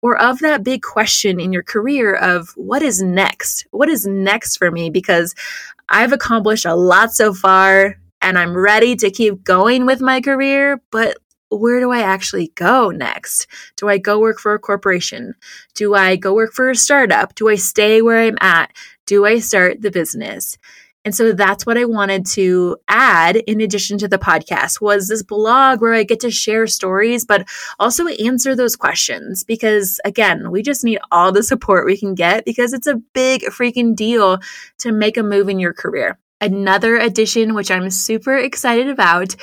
or 0.00 0.16
of 0.16 0.38
that 0.38 0.62
big 0.62 0.82
question 0.82 1.40
in 1.40 1.52
your 1.52 1.64
career 1.64 2.14
of 2.14 2.50
what 2.50 2.82
is 2.82 3.02
next? 3.02 3.66
What 3.72 3.88
is 3.88 4.06
next 4.06 4.58
for 4.58 4.70
me? 4.70 4.90
Because 4.90 5.34
I've 5.88 6.12
accomplished 6.12 6.66
a 6.66 6.76
lot 6.76 7.12
so 7.12 7.34
far 7.34 7.96
and 8.20 8.38
I'm 8.38 8.56
ready 8.56 8.96
to 8.96 9.10
keep 9.10 9.44
going 9.44 9.86
with 9.86 10.00
my 10.00 10.20
career, 10.20 10.82
but 10.90 11.16
where 11.50 11.80
do 11.80 11.92
I 11.92 12.00
actually 12.00 12.52
go 12.54 12.90
next? 12.90 13.46
Do 13.76 13.88
I 13.88 13.98
go 13.98 14.18
work 14.18 14.38
for 14.38 14.54
a 14.54 14.58
corporation? 14.58 15.34
Do 15.74 15.94
I 15.94 16.16
go 16.16 16.34
work 16.34 16.52
for 16.52 16.70
a 16.70 16.74
startup? 16.76 17.34
Do 17.34 17.48
I 17.48 17.54
stay 17.54 18.02
where 18.02 18.20
I'm 18.20 18.38
at? 18.40 18.72
Do 19.06 19.24
I 19.24 19.38
start 19.38 19.80
the 19.80 19.90
business? 19.90 20.58
And 21.04 21.14
so 21.14 21.32
that's 21.32 21.64
what 21.64 21.78
I 21.78 21.84
wanted 21.84 22.26
to 22.32 22.78
add 22.88 23.36
in 23.36 23.60
addition 23.60 23.96
to 23.98 24.08
the 24.08 24.18
podcast 24.18 24.80
was 24.80 25.06
this 25.06 25.22
blog 25.22 25.80
where 25.80 25.94
I 25.94 26.02
get 26.02 26.18
to 26.20 26.32
share 26.32 26.66
stories 26.66 27.24
but 27.24 27.46
also 27.78 28.08
answer 28.08 28.56
those 28.56 28.74
questions 28.74 29.44
because 29.44 30.00
again, 30.04 30.50
we 30.50 30.62
just 30.62 30.82
need 30.82 30.98
all 31.12 31.30
the 31.30 31.44
support 31.44 31.86
we 31.86 31.96
can 31.96 32.16
get 32.16 32.44
because 32.44 32.72
it's 32.72 32.88
a 32.88 33.00
big 33.14 33.42
freaking 33.42 33.94
deal 33.94 34.40
to 34.78 34.90
make 34.90 35.16
a 35.16 35.22
move 35.22 35.48
in 35.48 35.60
your 35.60 35.72
career. 35.72 36.18
Another 36.40 36.96
addition, 36.96 37.54
which 37.54 37.70
I'm 37.70 37.88
super 37.88 38.36
excited 38.36 38.88
about, 38.88 39.34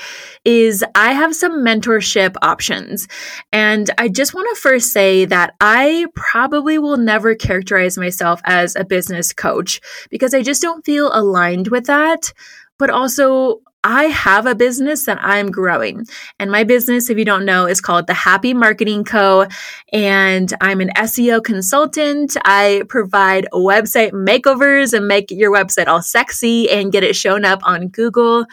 is 0.45 0.85
I 0.93 1.13
have 1.13 1.35
some 1.35 1.65
mentorship 1.65 2.35
options. 2.43 3.07
And 3.51 3.89
I 3.97 4.09
just 4.09 4.35
want 4.35 4.47
to 4.53 4.61
first 4.61 4.93
say 4.93 5.25
that 5.25 5.55
I 5.59 6.05
probably 6.15 6.77
will 6.77 6.97
never 6.97 7.33
characterize 7.33 7.97
myself 7.97 8.41
as 8.45 8.75
a 8.75 8.85
business 8.85 9.33
coach 9.33 9.81
because 10.11 10.35
I 10.35 10.43
just 10.43 10.61
don't 10.61 10.85
feel 10.85 11.09
aligned 11.11 11.69
with 11.69 11.87
that. 11.87 12.31
But 12.77 12.91
also, 12.91 13.61
I 13.83 14.05
have 14.05 14.45
a 14.45 14.55
business 14.55 15.05
that 15.05 15.19
I'm 15.21 15.51
growing. 15.51 16.05
And 16.39 16.49
my 16.49 16.63
business, 16.63 17.09
if 17.09 17.17
you 17.17 17.25
don't 17.25 17.45
know, 17.45 17.65
is 17.65 17.81
called 17.81 18.07
The 18.07 18.13
Happy 18.13 18.53
Marketing 18.53 19.03
Co. 19.03 19.47
And 19.91 20.53
I'm 20.61 20.79
an 20.79 20.89
SEO 20.95 21.43
consultant. 21.43 22.37
I 22.45 22.83
provide 22.87 23.47
website 23.51 24.11
makeovers 24.11 24.93
and 24.93 25.07
make 25.07 25.31
your 25.31 25.53
website 25.53 25.87
all 25.87 26.01
sexy 26.01 26.69
and 26.69 26.91
get 26.91 27.03
it 27.03 27.15
shown 27.15 27.43
up 27.43 27.59
on 27.63 27.89
Google. 27.89 28.45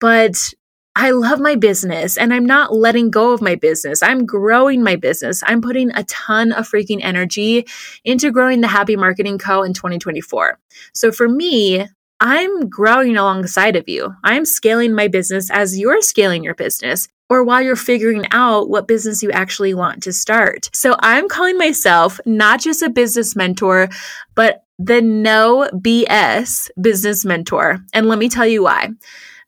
But 0.00 0.52
I 1.00 1.10
love 1.12 1.38
my 1.38 1.54
business 1.54 2.18
and 2.18 2.34
I'm 2.34 2.44
not 2.44 2.74
letting 2.74 3.10
go 3.10 3.32
of 3.32 3.40
my 3.40 3.54
business. 3.54 4.02
I'm 4.02 4.26
growing 4.26 4.82
my 4.82 4.96
business. 4.96 5.44
I'm 5.46 5.62
putting 5.62 5.92
a 5.94 6.02
ton 6.04 6.50
of 6.50 6.68
freaking 6.68 6.98
energy 7.02 7.66
into 8.04 8.32
growing 8.32 8.60
the 8.62 8.66
Happy 8.66 8.96
Marketing 8.96 9.38
Co. 9.38 9.62
in 9.62 9.74
2024. 9.74 10.58
So 10.92 11.12
for 11.12 11.28
me, 11.28 11.86
I'm 12.20 12.68
growing 12.68 13.16
alongside 13.16 13.76
of 13.76 13.88
you. 13.88 14.14
I'm 14.24 14.44
scaling 14.44 14.94
my 14.94 15.08
business 15.08 15.50
as 15.50 15.78
you're 15.78 16.02
scaling 16.02 16.42
your 16.42 16.54
business 16.54 17.08
or 17.30 17.44
while 17.44 17.62
you're 17.62 17.76
figuring 17.76 18.24
out 18.32 18.68
what 18.68 18.88
business 18.88 19.22
you 19.22 19.30
actually 19.30 19.74
want 19.74 20.02
to 20.02 20.12
start. 20.12 20.68
So 20.72 20.96
I'm 21.00 21.28
calling 21.28 21.58
myself 21.58 22.18
not 22.26 22.60
just 22.60 22.82
a 22.82 22.90
business 22.90 23.36
mentor, 23.36 23.88
but 24.34 24.64
the 24.78 25.00
no 25.00 25.68
BS 25.72 26.70
business 26.80 27.24
mentor. 27.24 27.78
And 27.92 28.08
let 28.08 28.18
me 28.18 28.28
tell 28.28 28.46
you 28.46 28.64
why. 28.64 28.88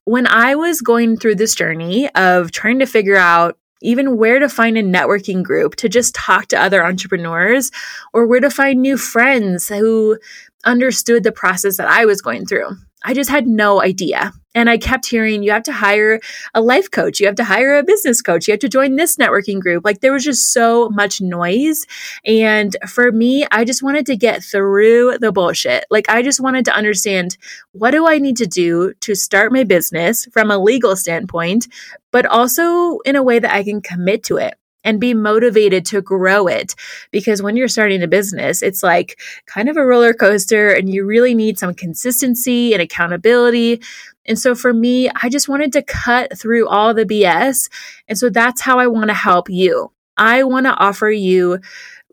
When 0.04 0.26
I 0.26 0.54
was 0.54 0.80
going 0.80 1.16
through 1.16 1.36
this 1.36 1.54
journey 1.54 2.08
of 2.14 2.52
trying 2.52 2.78
to 2.80 2.86
figure 2.86 3.16
out 3.16 3.56
even 3.82 4.16
where 4.16 4.38
to 4.38 4.48
find 4.48 4.76
a 4.76 4.82
networking 4.82 5.42
group 5.42 5.76
to 5.76 5.88
just 5.88 6.14
talk 6.14 6.46
to 6.48 6.60
other 6.60 6.84
entrepreneurs 6.84 7.70
or 8.12 8.26
where 8.26 8.40
to 8.40 8.50
find 8.50 8.80
new 8.80 8.96
friends 8.96 9.68
who 9.68 10.18
understood 10.64 11.24
the 11.24 11.32
process 11.32 11.76
that 11.76 11.88
I 11.88 12.04
was 12.04 12.22
going 12.22 12.46
through. 12.46 12.76
I 13.02 13.14
just 13.14 13.30
had 13.30 13.46
no 13.46 13.80
idea. 13.80 14.32
And 14.54 14.68
I 14.68 14.78
kept 14.78 15.06
hearing, 15.06 15.42
you 15.42 15.52
have 15.52 15.62
to 15.64 15.72
hire 15.72 16.18
a 16.54 16.60
life 16.60 16.90
coach, 16.90 17.20
you 17.20 17.26
have 17.26 17.36
to 17.36 17.44
hire 17.44 17.78
a 17.78 17.84
business 17.84 18.20
coach, 18.20 18.48
you 18.48 18.52
have 18.52 18.60
to 18.60 18.68
join 18.68 18.96
this 18.96 19.16
networking 19.16 19.60
group. 19.60 19.84
Like 19.84 20.00
there 20.00 20.12
was 20.12 20.24
just 20.24 20.52
so 20.52 20.88
much 20.90 21.20
noise. 21.20 21.86
And 22.24 22.76
for 22.88 23.12
me, 23.12 23.46
I 23.52 23.64
just 23.64 23.82
wanted 23.82 24.06
to 24.06 24.16
get 24.16 24.42
through 24.42 25.18
the 25.18 25.32
bullshit. 25.32 25.84
Like 25.88 26.08
I 26.08 26.22
just 26.22 26.40
wanted 26.40 26.64
to 26.64 26.74
understand 26.74 27.38
what 27.72 27.92
do 27.92 28.08
I 28.08 28.18
need 28.18 28.36
to 28.38 28.46
do 28.46 28.92
to 29.00 29.14
start 29.14 29.52
my 29.52 29.62
business 29.62 30.26
from 30.32 30.50
a 30.50 30.58
legal 30.58 30.96
standpoint, 30.96 31.68
but 32.10 32.26
also 32.26 32.98
in 33.00 33.14
a 33.14 33.22
way 33.22 33.38
that 33.38 33.54
I 33.54 33.62
can 33.62 33.80
commit 33.80 34.24
to 34.24 34.36
it 34.36 34.54
and 34.84 35.00
be 35.00 35.14
motivated 35.14 35.84
to 35.86 36.00
grow 36.00 36.46
it. 36.46 36.74
Because 37.10 37.42
when 37.42 37.56
you're 37.56 37.68
starting 37.68 38.02
a 38.02 38.08
business, 38.08 38.62
it's 38.62 38.82
like 38.82 39.18
kind 39.46 39.68
of 39.68 39.76
a 39.76 39.84
roller 39.84 40.12
coaster 40.12 40.70
and 40.70 40.92
you 40.92 41.04
really 41.04 41.34
need 41.34 41.58
some 41.58 41.74
consistency 41.74 42.72
and 42.72 42.82
accountability. 42.82 43.82
And 44.26 44.38
so 44.38 44.54
for 44.54 44.72
me, 44.72 45.10
I 45.22 45.28
just 45.28 45.48
wanted 45.48 45.72
to 45.72 45.82
cut 45.82 46.38
through 46.38 46.68
all 46.68 46.94
the 46.94 47.04
BS. 47.04 47.68
And 48.08 48.18
so 48.18 48.30
that's 48.30 48.60
how 48.60 48.78
I 48.78 48.86
want 48.86 49.08
to 49.08 49.14
help 49.14 49.48
you. 49.48 49.90
I 50.16 50.42
want 50.44 50.66
to 50.66 50.74
offer 50.74 51.10
you 51.10 51.60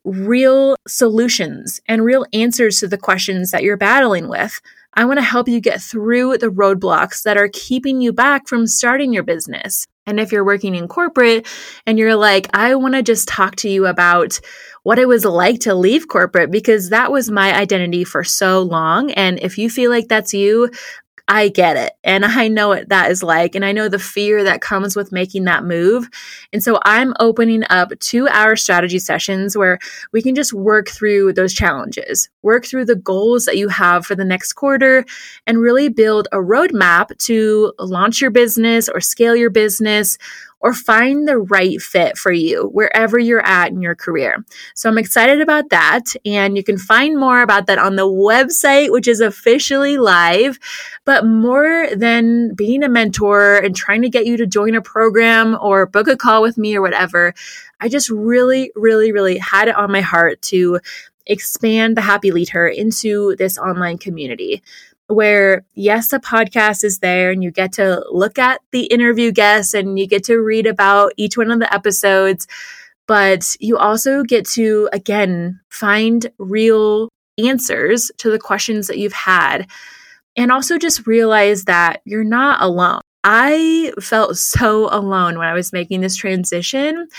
real 0.04 0.78
solutions 0.88 1.82
and 1.88 2.04
real 2.04 2.26
answers 2.32 2.80
to 2.80 2.88
the 2.88 2.98
questions 2.98 3.52
that 3.52 3.64
you're 3.64 3.78
battling 3.78 4.30
with. 4.30 4.62
I 4.94 5.06
want 5.06 5.20
to 5.20 5.24
help 5.24 5.48
you 5.48 5.60
get 5.60 5.82
through 5.82 6.38
the 6.38 6.48
roadblocks 6.48 7.24
that 7.24 7.38
are 7.38 7.50
keeping 7.50 8.02
you 8.02 8.14
back 8.14 8.48
from 8.48 8.66
starting 8.66 9.14
your 9.14 9.24
business. 9.24 9.86
And 10.08 10.20
if 10.20 10.32
you're 10.32 10.46
working 10.46 10.74
in 10.74 10.88
corporate 10.88 11.46
and 11.86 12.00
you're 12.00 12.16
like, 12.16 12.50
I 12.54 12.74
want 12.76 12.96
to 12.96 13.04
just 13.04 13.28
talk 13.28 13.58
to 13.58 13.70
you 13.70 13.86
about 13.86 14.40
what 14.84 14.98
it 14.98 15.08
was 15.08 15.26
like 15.26 15.60
to 15.60 15.76
leave 15.76 16.08
corporate 16.08 16.50
because 16.50 16.90
that 16.90 17.12
was 17.12 17.30
my 17.30 17.54
identity 17.54 18.06
for 18.06 18.24
so 18.24 18.62
long. 18.62 19.12
And 19.12 19.38
if 19.42 19.58
you 19.58 19.70
feel 19.70 19.92
like 19.92 20.08
that's 20.08 20.34
you, 20.34 20.72
I 21.28 21.50
get 21.50 21.76
it. 21.76 21.94
And 22.04 22.24
I 22.24 22.48
know 22.48 22.70
what 22.70 22.90
that 22.90 23.12
is 23.12 23.22
like. 23.22 23.54
And 23.54 23.66
I 23.66 23.74
know 23.74 23.90
the 23.90 24.00
fear 24.00 24.44
that 24.44 24.62
comes 24.62 24.96
with 24.96 25.12
making 25.12 25.44
that 25.44 25.66
move. 25.66 26.10
And 26.54 26.64
so 26.64 26.80
I'm 26.84 27.14
opening 27.20 27.64
up 27.70 27.92
two 28.00 28.28
hour 28.30 28.56
strategy 28.56 29.00
sessions 29.00 29.58
where 29.58 29.80
we 30.14 30.22
can 30.22 30.36
just 30.36 30.54
work 30.54 30.88
through 30.88 31.34
those 31.34 31.54
challenges, 31.54 32.30
work 32.44 32.66
through 32.66 32.86
the 32.86 32.96
goals 32.96 33.46
that 33.46 33.58
you 33.58 33.68
have 33.68 34.06
for 34.06 34.16
the 34.16 34.24
next 34.24 34.54
quarter, 34.54 35.04
and 35.46 35.60
really 35.60 35.90
build 35.90 36.28
a 36.32 36.38
roadmap 36.38 37.18
to 37.18 37.74
launch 37.78 38.22
your 38.22 38.32
business 38.32 38.88
or 38.88 39.02
scale 39.02 39.36
your 39.36 39.50
business 39.50 40.18
or 40.60 40.74
find 40.74 41.28
the 41.28 41.38
right 41.38 41.82
fit 41.82 42.18
for 42.18 42.32
you 42.32 42.70
wherever 42.74 43.20
you're 43.20 43.46
at 43.46 43.72
in 43.72 43.82
your 43.82 43.96
career. 43.96 44.44
So 44.74 44.90
I'm 44.90 44.98
excited 44.98 45.40
about 45.42 45.70
that. 45.70 46.16
And 46.26 46.58
you 46.58 46.64
can 46.64 46.78
find 46.78 47.18
more 47.18 47.42
about 47.42 47.68
that 47.68 47.78
on 47.78 47.96
the 47.96 48.08
website, 48.08 48.92
which 48.92 49.08
is 49.08 49.22
officially 49.22 49.98
live. 49.98 50.60
But 51.06 51.26
more 51.26 51.88
than 51.96 52.56
being 52.56 52.84
a 52.84 52.90
mentor 52.90 53.58
and 53.58 53.76
trying 53.76 54.02
to 54.02 54.10
get 54.10 54.26
you 54.26 54.38
to 54.38 54.48
join 54.48 54.76
a 54.76 54.82
program 54.82 55.58
or 55.62 55.86
book 55.86 56.08
a 56.08 56.18
call 56.18 56.42
with 56.42 56.58
me 56.58 56.76
or 56.76 56.82
whatever, 56.82 57.34
I 57.80 57.90
just 57.90 58.10
really, 58.10 58.72
really, 58.76 59.12
really 59.12 59.38
had 59.38 59.68
it 59.68 59.76
on 59.76 59.92
my 59.92 60.02
heart 60.02 60.42
to 60.44 60.80
expand 61.28 61.96
the 61.96 62.02
Happy 62.02 62.32
LeadHer 62.32 62.74
into 62.74 63.36
this 63.36 63.58
online 63.58 63.98
community 63.98 64.64
where 65.08 65.64
yes, 65.74 66.14
a 66.14 66.20
podcast 66.20 66.84
is 66.84 67.00
there 67.00 67.32
and 67.32 67.44
you 67.44 67.52
get 67.52 67.74
to 67.74 68.06
look 68.12 68.38
at 68.38 68.62
the 68.72 68.84
interview 68.86 69.32
guests 69.32 69.74
and 69.74 69.98
you 69.98 70.08
get 70.08 70.24
to 70.26 70.38
read 70.38 70.68
about 70.68 71.14
each 71.18 71.38
one 71.38 71.50
of 71.50 71.60
the 71.60 71.74
episodes, 71.74 72.48
but 73.08 73.56
you 73.60 73.78
also 73.78 74.24
get 74.24 74.46
to, 74.50 74.90
again, 74.92 75.60
find 75.70 76.30
real 76.38 77.10
answers 77.38 78.12
to 78.18 78.30
the 78.30 78.40
questions 78.40 78.88
that 78.88 78.98
you've 78.98 79.14
had. 79.14 79.68
And 80.36 80.52
also 80.52 80.78
just 80.78 81.08
realize 81.08 81.64
that 81.66 82.02
you're 82.06 82.24
not 82.24 82.62
alone. 82.62 83.02
I 83.30 83.92
felt 84.00 84.38
so 84.38 84.88
alone 84.90 85.38
when 85.38 85.50
I 85.50 85.54
was 85.54 85.74
making 85.74 86.00
this 86.00 86.16
transition. 86.16 87.10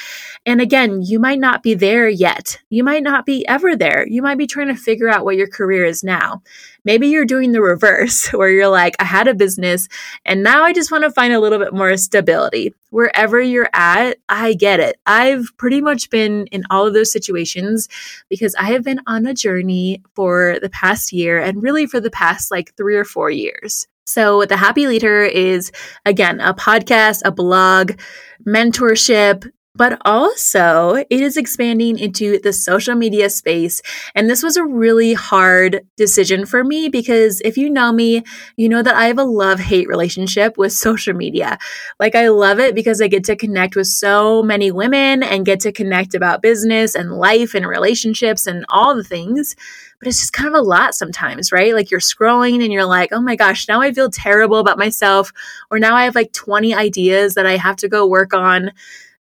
And 0.47 0.59
again, 0.59 1.03
you 1.03 1.19
might 1.19 1.39
not 1.39 1.63
be 1.63 1.75
there 1.75 2.09
yet. 2.09 2.59
You 2.71 2.83
might 2.83 3.03
not 3.03 3.27
be 3.27 3.47
ever 3.47 3.77
there. 3.77 4.09
You 4.09 4.23
might 4.23 4.39
be 4.39 4.47
trying 4.47 4.69
to 4.69 4.75
figure 4.75 5.11
out 5.11 5.27
what 5.27 5.37
your 5.37 5.49
career 5.49 5.85
is 5.85 6.03
now. 6.03 6.41
Maybe 6.83 7.09
you're 7.09 7.27
doing 7.27 7.53
the 7.53 7.61
reverse 7.61 8.29
where 8.33 8.49
you're 8.49 8.69
like, 8.69 8.97
I 8.99 9.05
had 9.05 9.29
a 9.29 9.35
business 9.35 9.87
and 10.25 10.43
now 10.43 10.65
I 10.65 10.73
just 10.73 10.91
want 10.91 11.05
to 11.05 11.11
find 11.11 11.35
a 11.35 11.41
little 11.41 11.59
bit 11.59 11.75
more 11.75 11.95
stability. 11.99 12.73
Wherever 12.89 13.39
you're 13.39 13.69
at, 13.75 14.17
I 14.31 14.55
get 14.55 14.81
it. 14.81 14.99
I've 15.05 15.51
pretty 15.59 15.83
much 15.83 16.09
been 16.09 16.47
in 16.47 16.63
all 16.71 16.87
of 16.87 16.95
those 16.95 17.13
situations 17.13 17.87
because 18.31 18.55
I 18.55 18.73
have 18.73 18.83
been 18.83 19.03
on 19.07 19.27
a 19.27 19.35
journey 19.35 20.03
for 20.15 20.59
the 20.63 20.71
past 20.71 21.13
year 21.13 21.39
and 21.39 21.63
really 21.63 21.85
for 21.87 22.01
the 22.01 22.11
past 22.11 22.51
like 22.51 22.75
three 22.79 22.97
or 22.97 23.05
four 23.05 23.29
years. 23.31 23.87
So, 24.09 24.47
The 24.47 24.57
Happy 24.57 24.85
LeadHer 24.85 25.31
is, 25.31 25.71
again, 26.07 26.41
a 26.41 26.55
podcast, 26.55 27.21
a 27.27 27.31
blog, 27.31 27.93
mentorship, 28.47 29.47
but 29.79 29.97
also 30.05 30.95
it 30.97 31.07
is 31.21 31.37
expanding 31.37 31.99
into 31.99 32.41
the 32.41 32.53
social 32.53 32.97
media 32.97 33.31
space. 33.31 33.81
And 34.17 34.29
this 34.29 34.43
was 34.43 34.57
a 34.57 34.65
really 34.65 35.15
hard 35.15 35.87
decision 35.97 36.47
for 36.47 36.65
me 36.65 36.89
because 36.89 37.41
if 37.43 37.57
you 37.57 37.71
know 37.71 37.93
me, 37.93 38.25
you 38.57 38.69
know 38.69 38.83
that 38.83 38.97
I 38.97 39.07
have 39.07 39.19
a 39.19 39.25
love 39.25 39.61
hate 39.61 39.87
relationship 39.87 40.59
with 40.59 40.73
social 40.73 41.15
media. 41.15 41.59
Like, 42.01 42.17
I 42.17 42.29
love 42.29 42.59
it 42.59 42.75
because 42.75 43.01
I 43.01 43.07
get 43.07 43.23
to 43.25 43.37
connect 43.37 43.77
with 43.77 43.87
so 43.87 44.43
many 44.43 44.73
women 44.73 45.23
and 45.23 45.47
get 45.47 45.61
to 45.61 45.71
connect 45.71 46.13
about 46.13 46.43
business 46.43 46.97
and 46.97 47.13
life 47.13 47.55
and 47.55 47.67
relationships 47.67 48.49
and 48.49 48.67
all 48.69 48.97
the 48.97 49.05
things 49.05 49.55
but 49.99 50.07
it's 50.07 50.21
just 50.21 50.33
kind 50.33 50.49
of 50.49 50.55
a 50.55 50.63
lot 50.63 50.95
sometimes, 50.95 51.51
right? 51.51 51.75
Like 51.75 51.91
you're 51.91 52.01
scrolling 52.01 52.63
and 52.63 52.73
you're 52.73 52.85
like, 52.85 53.11
oh 53.13 53.21
my 53.21 53.35
gosh, 53.35 53.67
now 53.67 53.81
I 53.81 53.93
feel 53.93 54.11
terrible 54.11 54.59
about 54.59 54.79
myself, 54.79 55.33
or 55.71 55.79
now 55.79 55.97
I 55.97 56.05
have 56.05 56.15
like 56.15 56.33
20 56.33 56.73
ideas 56.75 57.35
that 57.35 57.47
I 57.47 57.57
have 57.57 57.77
to 57.77 57.89
go 57.89 58.07
work 58.07 58.33
on. 58.33 58.71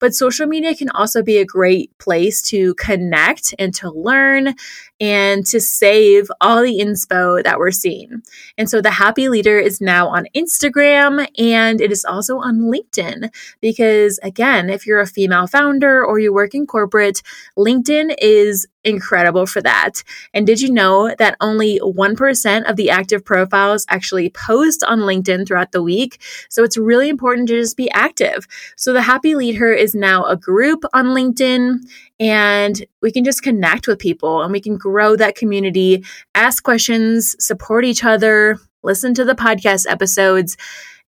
But 0.01 0.15
social 0.15 0.47
media 0.47 0.75
can 0.75 0.89
also 0.89 1.23
be 1.23 1.37
a 1.37 1.45
great 1.45 1.97
place 1.99 2.41
to 2.49 2.73
connect 2.73 3.53
and 3.57 3.73
to 3.75 3.89
learn 3.89 4.55
and 4.99 5.45
to 5.45 5.61
save 5.61 6.29
all 6.41 6.61
the 6.61 6.79
inspo 6.79 7.43
that 7.43 7.59
we're 7.59 7.71
seeing. 7.71 8.23
And 8.57 8.69
so 8.69 8.81
the 8.81 8.91
Happy 8.91 9.25
LeadHer 9.27 9.61
is 9.63 9.79
now 9.79 10.09
on 10.09 10.25
Instagram 10.35 11.27
and 11.39 11.79
it 11.79 11.91
is 11.91 12.03
also 12.03 12.39
on 12.39 12.61
LinkedIn 12.61 13.29
because, 13.61 14.19
again, 14.23 14.69
if 14.69 14.85
you're 14.85 14.99
a 14.99 15.07
female 15.07 15.47
founder 15.47 16.03
or 16.03 16.19
you 16.19 16.33
work 16.33 16.53
in 16.55 16.67
corporate, 16.67 17.21
LinkedIn 17.57 18.15
is 18.19 18.67
incredible 18.83 19.45
for 19.45 19.61
that. 19.61 20.03
And 20.33 20.45
did 20.47 20.61
you 20.61 20.71
know 20.71 21.13
that 21.17 21.37
only 21.39 21.79
1% 21.79 22.69
of 22.69 22.75
the 22.75 22.89
active 22.89 23.23
profiles 23.23 23.85
actually 23.89 24.29
post 24.29 24.83
on 24.83 24.99
LinkedIn 24.99 25.47
throughout 25.47 25.71
the 25.71 25.83
week? 25.83 26.21
So 26.49 26.63
it's 26.63 26.77
really 26.77 27.09
important 27.09 27.47
to 27.49 27.59
just 27.59 27.77
be 27.77 27.91
active. 27.91 28.47
So 28.77 28.93
the 28.93 29.01
Happy 29.01 29.33
LeadHer 29.33 29.77
is 29.77 29.93
now 29.93 30.25
a 30.25 30.37
group 30.37 30.83
on 30.93 31.07
LinkedIn 31.07 31.79
and 32.19 32.85
we 33.01 33.11
can 33.11 33.23
just 33.23 33.43
connect 33.43 33.87
with 33.87 33.99
people 33.99 34.41
and 34.41 34.51
we 34.51 34.61
can 34.61 34.77
grow 34.77 35.15
that 35.15 35.35
community, 35.35 36.03
ask 36.35 36.63
questions, 36.63 37.35
support 37.43 37.85
each 37.85 38.03
other, 38.03 38.57
listen 38.83 39.13
to 39.13 39.25
the 39.25 39.35
podcast 39.35 39.85
episodes 39.89 40.57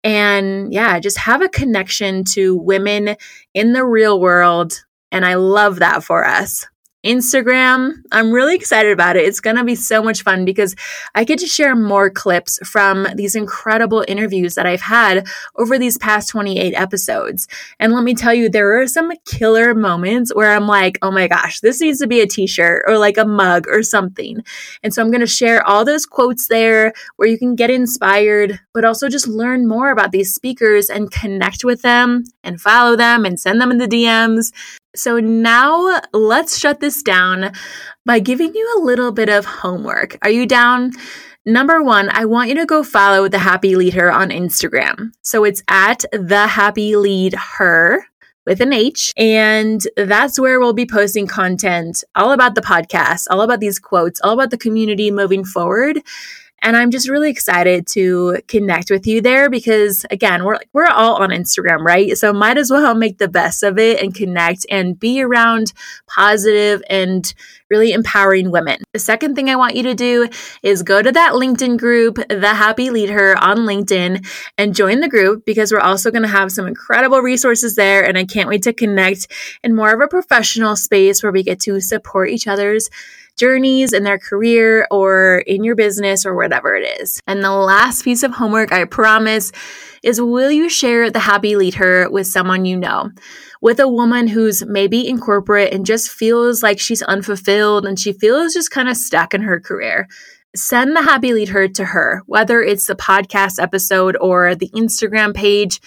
and 0.04 0.74
yeah, 0.74 1.00
just 1.00 1.18
have 1.20 1.42
a 1.42 1.50
connection 1.50 2.24
to 2.24 2.56
women 2.56 3.16
in 3.54 3.74
the 3.74 3.86
real 3.86 4.20
world. 4.20 4.84
And 5.12 5.26
I 5.26 5.36
love 5.36 5.80
that 5.80 6.04
for 6.04 6.26
us. 6.26 6.66
Instagram. 7.04 7.94
I'm 8.12 8.32
really 8.32 8.56
excited 8.56 8.92
about 8.92 9.16
it. 9.16 9.26
It's 9.26 9.40
going 9.40 9.56
to 9.56 9.64
be 9.64 9.76
so 9.76 10.04
much 10.04 10.22
fun 10.22 10.46
because 10.46 10.76
I 11.16 11.24
get 11.24 11.40
to 11.40 11.48
share 11.48 11.76
more 11.76 12.10
clips 12.10 12.60
from 12.68 13.08
these 13.16 13.36
incredible 13.36 14.06
interviews 14.08 14.56
that 14.56 14.68
I've 14.68 14.82
had 14.82 15.28
over 15.58 15.80
these 15.80 15.98
past 15.98 16.30
28 16.30 16.74
episodes. 16.76 17.48
And 17.80 17.94
let 17.94 18.04
me 18.04 18.14
tell 18.14 18.34
you, 18.34 18.50
there 18.50 18.80
are 18.80 18.88
some 18.88 19.12
killer 19.26 19.74
moments 19.74 20.34
where 20.36 20.52
I'm 20.52 20.68
like, 20.68 21.00
oh 21.02 21.12
my 21.12 21.28
gosh, 21.28 21.60
this 21.62 21.82
needs 21.82 22.00
to 22.00 22.08
be 22.08 22.22
a 22.22 22.28
t 22.28 22.46
shirt 22.46 22.84
or 22.88 22.98
like 22.98 23.18
a 23.18 23.26
mug 23.26 23.68
or 23.68 23.82
something. 23.82 24.44
And 24.84 24.94
so 24.94 25.02
I'm 25.02 25.10
going 25.10 25.22
to 25.22 25.28
share 25.28 25.66
all 25.68 25.84
those 25.84 26.06
quotes 26.06 26.48
there 26.48 26.94
where 27.16 27.28
you 27.28 27.40
can 27.40 27.56
get 27.56 27.72
inspired, 27.72 28.60
but 28.74 28.86
also 28.86 29.10
just 29.10 29.28
learn 29.28 29.68
more 29.68 29.90
about 29.90 30.12
these 30.12 30.34
speakers 30.34 30.90
and 30.90 31.12
connect 31.12 31.64
with 31.64 31.82
them 31.82 32.26
and 32.44 32.62
follow 32.62 32.96
them 32.96 33.26
and 33.26 33.40
send 33.40 33.60
them 33.60 33.72
in 33.72 33.80
the 33.80 33.88
DMs. 33.88 34.52
So 34.96 35.20
now 35.20 36.02
let's 36.12 36.58
shut 36.58 36.82
this 36.82 37.02
down 37.02 37.54
by 38.06 38.20
giving 38.20 38.54
you 38.54 38.76
a 38.78 38.84
little 38.84 39.12
bit 39.12 39.30
of 39.30 39.46
homework. 39.46 40.18
Are 40.22 40.30
you 40.30 40.46
down? 40.46 40.92
Number 41.46 41.82
one, 41.82 42.10
I 42.12 42.26
want 42.26 42.50
you 42.50 42.56
to 42.56 42.66
go 42.66 42.84
follow 42.84 43.28
the 43.28 43.40
Happy 43.40 43.72
LeadHer 43.74 44.14
on 44.14 44.30
Instagram. 44.30 45.12
So 45.22 45.44
it's 45.44 45.64
at 45.68 46.04
the 46.12 46.46
Happy 46.46 46.96
Lead 46.96 47.34
Her 47.34 48.06
with 48.46 48.60
an 48.60 48.74
H. 48.74 49.14
And 49.18 49.82
that's 49.96 50.40
where 50.40 50.60
we'll 50.60 50.74
be 50.74 50.86
posting 50.86 51.26
content 51.26 52.04
all 52.16 52.32
about 52.32 52.56
the 52.56 52.62
podcast, 52.62 53.28
all 53.30 53.42
about 53.42 53.60
these 53.60 53.80
quotes, 53.80 54.20
all 54.22 54.34
about 54.34 54.52
the 54.52 54.58
community 54.58 55.10
moving 55.10 55.46
forward. 55.46 56.02
And 56.62 56.78
I'm 56.78 56.92
just 56.92 57.10
really 57.10 57.30
excited 57.30 57.88
to 57.88 58.40
connect 58.48 58.92
with 58.92 59.08
you 59.08 59.22
there 59.22 59.50
because 59.50 60.06
again, 60.12 60.44
we're 60.44 60.56
like 60.56 60.70
we're 60.74 60.88
all 60.88 61.16
on 61.16 61.30
Instagram, 61.30 61.80
right? 61.80 62.16
So 62.18 62.34
might 62.34 62.58
as 62.58 62.70
well 62.70 62.94
make 62.94 63.18
the 63.18 63.28
best 63.28 63.64
of 63.64 63.78
it 63.80 64.02
and 64.02 64.14
connect 64.14 64.66
and 64.70 65.00
be 65.00 65.22
around 65.22 65.74
positive 66.08 66.84
and 66.90 67.34
really 67.72 67.94
empowering 67.94 68.52
women. 68.52 68.80
The 68.94 69.00
second 69.00 69.36
thing 69.36 69.50
I 69.50 69.56
want 69.56 69.76
you 69.76 69.84
to 69.84 69.96
do 69.96 70.28
is 70.62 70.84
go 70.84 71.02
to 71.02 71.12
that 71.12 71.34
LinkedIn 71.34 71.80
group, 71.80 72.16
The 72.30 72.54
Happy 72.54 72.90
LeadHer 72.90 73.42
on 73.42 73.60
LinkedIn, 73.60 74.28
and 74.58 74.76
join 74.76 75.00
the 75.00 75.10
group 75.10 75.46
because 75.46 75.72
we're 75.72 75.80
also 75.80 76.12
going 76.12 76.24
to 76.24 76.28
have 76.28 76.52
some 76.52 76.68
incredible 76.68 77.22
resources 77.22 77.76
there. 77.76 78.04
And 78.04 78.18
I 78.18 78.26
can't 78.26 78.50
wait 78.50 78.64
to 78.64 78.74
connect 78.74 79.28
in 79.64 79.76
more 79.76 79.94
of 79.94 80.02
a 80.02 80.08
professional 80.08 80.76
space 80.76 81.24
where 81.24 81.32
we 81.32 81.44
get 81.44 81.62
to 81.62 81.80
support 81.80 82.30
each 82.30 82.48
other's 82.48 82.90
journeys 83.38 83.94
in 83.94 84.04
their 84.04 84.20
career 84.20 84.88
or 84.92 85.44
in 85.48 85.64
your 85.64 85.76
business 85.76 86.26
or 86.26 86.36
whatever 86.36 86.76
it 86.76 87.02
is. 87.02 87.20
And 87.28 87.44
the 87.44 87.52
last 87.52 88.04
piece 88.04 88.24
of 88.24 88.34
homework, 88.34 88.72
I 88.72 88.86
promise, 88.86 89.52
is 90.04 90.22
will 90.22 90.52
you 90.52 90.70
share 90.70 91.10
the 91.10 91.20
happy 91.20 91.56
leader 91.56 92.10
with 92.10 92.28
someone 92.28 92.66
you 92.66 92.78
know? 92.78 93.12
With 93.62 93.80
a 93.80 93.88
woman 93.88 94.28
who's 94.28 94.66
maybe 94.66 95.08
in 95.08 95.20
corporate 95.20 95.74
and 95.74 95.86
just 95.86 96.10
feels 96.10 96.64
like 96.64 96.80
she's 96.80 97.04
unfulfilled 97.04 97.86
and 97.86 98.00
she 98.00 98.14
feels 98.14 98.54
just 98.54 98.72
kind 98.72 98.90
of 98.90 98.98
stuck 98.98 99.34
in 99.34 99.42
her 99.42 99.60
career 99.60 100.08
send 100.56 100.96
the 100.96 101.02
happy 101.02 101.34
leader 101.34 101.68
to 101.68 101.86
her, 101.86 102.24
whether 102.26 102.62
it's 102.62 102.88
the 102.88 102.96
podcast 102.96 103.62
episode 103.62 104.18
or 104.20 104.54
the 104.54 104.70
Instagram 104.72 105.34
page 105.34 105.80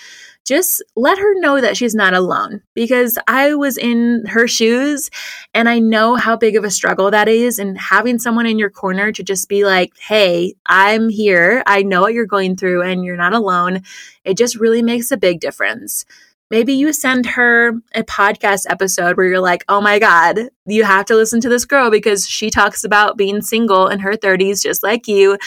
just 0.45 0.83
let 0.95 1.19
her 1.19 1.41
know 1.41 1.61
that 1.61 1.77
she's 1.77 1.95
not 1.95 2.13
alone 2.13 2.63
because 2.75 3.19
I 3.27 3.55
was 3.55 3.79
in 3.79 4.27
her 4.27 4.47
shoes 4.47 5.11
and 5.55 5.69
I 5.69 5.79
know 5.79 6.17
how 6.17 6.37
big 6.37 6.57
of 6.57 6.65
a 6.65 6.71
struggle 6.71 7.11
that 7.11 7.29
is. 7.29 7.59
And 7.59 7.79
having 7.79 8.19
someone 8.19 8.47
in 8.47 8.59
your 8.59 8.71
corner 8.71 9.11
to 9.13 9.23
just 9.23 9.49
be 9.49 9.65
like, 9.65 9.97
hey, 9.99 10.55
I'm 10.67 11.09
here. 11.09 11.63
I 11.67 11.83
know 11.83 12.03
what 12.03 12.13
you're 12.13 12.27
going 12.27 12.57
through 12.57 12.83
and 12.83 13.05
you're 13.05 13.17
not 13.17 13.33
alone. 13.33 13.83
It 14.25 14.37
just 14.37 14.57
really 14.57 14.83
makes 14.83 15.11
a 15.11 15.17
big 15.17 15.41
difference. 15.41 16.05
Maybe 16.51 16.75
you 16.75 16.93
send 16.93 17.25
her 17.27 17.71
a 17.95 18.03
podcast 18.03 18.67
episode 18.69 19.17
where 19.17 19.27
you're 19.27 19.41
like, 19.41 19.65
oh 19.69 19.81
my 19.81 19.99
God, 19.99 20.51
you 20.67 20.85
have 20.85 21.07
to 21.07 21.17
listen 21.17 21.41
to 21.41 21.49
this 21.49 21.65
girl 21.65 21.91
because 21.91 22.29
she 22.29 22.51
talks 22.51 22.85
about 22.85 23.17
being 23.17 23.41
single 23.41 23.89
in 23.89 23.99
her 24.01 24.13
30s, 24.13 24.63
just 24.63 24.83
like 24.83 25.09
you. 25.09 25.39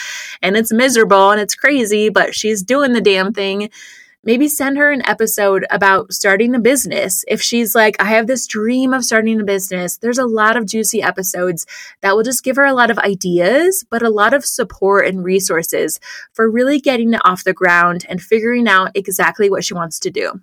And 0.42 0.56
it's 0.56 0.72
miserable 0.72 1.30
and 1.30 1.40
it's 1.40 1.54
crazy, 1.54 2.08
but 2.08 2.34
she's 2.34 2.64
doing 2.64 2.94
the 2.94 3.00
damn 3.00 3.32
thing 3.32 3.70
maybe 4.24 4.48
send 4.48 4.78
her 4.78 4.90
an 4.90 5.06
episode 5.06 5.64
about 5.70 6.12
starting 6.12 6.54
a 6.54 6.58
business. 6.58 7.24
If 7.28 7.40
she's 7.40 7.74
like, 7.74 7.96
I 8.00 8.06
have 8.06 8.26
this 8.26 8.46
dream 8.46 8.92
of 8.92 9.04
starting 9.04 9.40
a 9.40 9.44
business, 9.44 9.96
there's 9.98 10.18
a 10.18 10.26
lot 10.26 10.56
of 10.56 10.66
juicy 10.66 11.02
episodes 11.02 11.66
that 12.00 12.16
will 12.16 12.24
just 12.24 12.44
give 12.44 12.56
her 12.56 12.64
a 12.64 12.74
lot 12.74 12.90
of 12.90 12.98
ideas, 12.98 13.84
but 13.88 14.02
a 14.02 14.10
lot 14.10 14.34
of 14.34 14.44
support 14.44 15.06
and 15.06 15.24
resources 15.24 16.00
for 16.32 16.50
really 16.50 16.80
getting 16.80 17.14
it 17.14 17.20
off 17.24 17.44
the 17.44 17.52
ground 17.52 18.04
and 18.08 18.20
figuring 18.20 18.68
out 18.68 18.90
exactly 18.94 19.48
what 19.48 19.64
she 19.64 19.74
wants 19.74 19.98
to 20.00 20.10
do. 20.10 20.40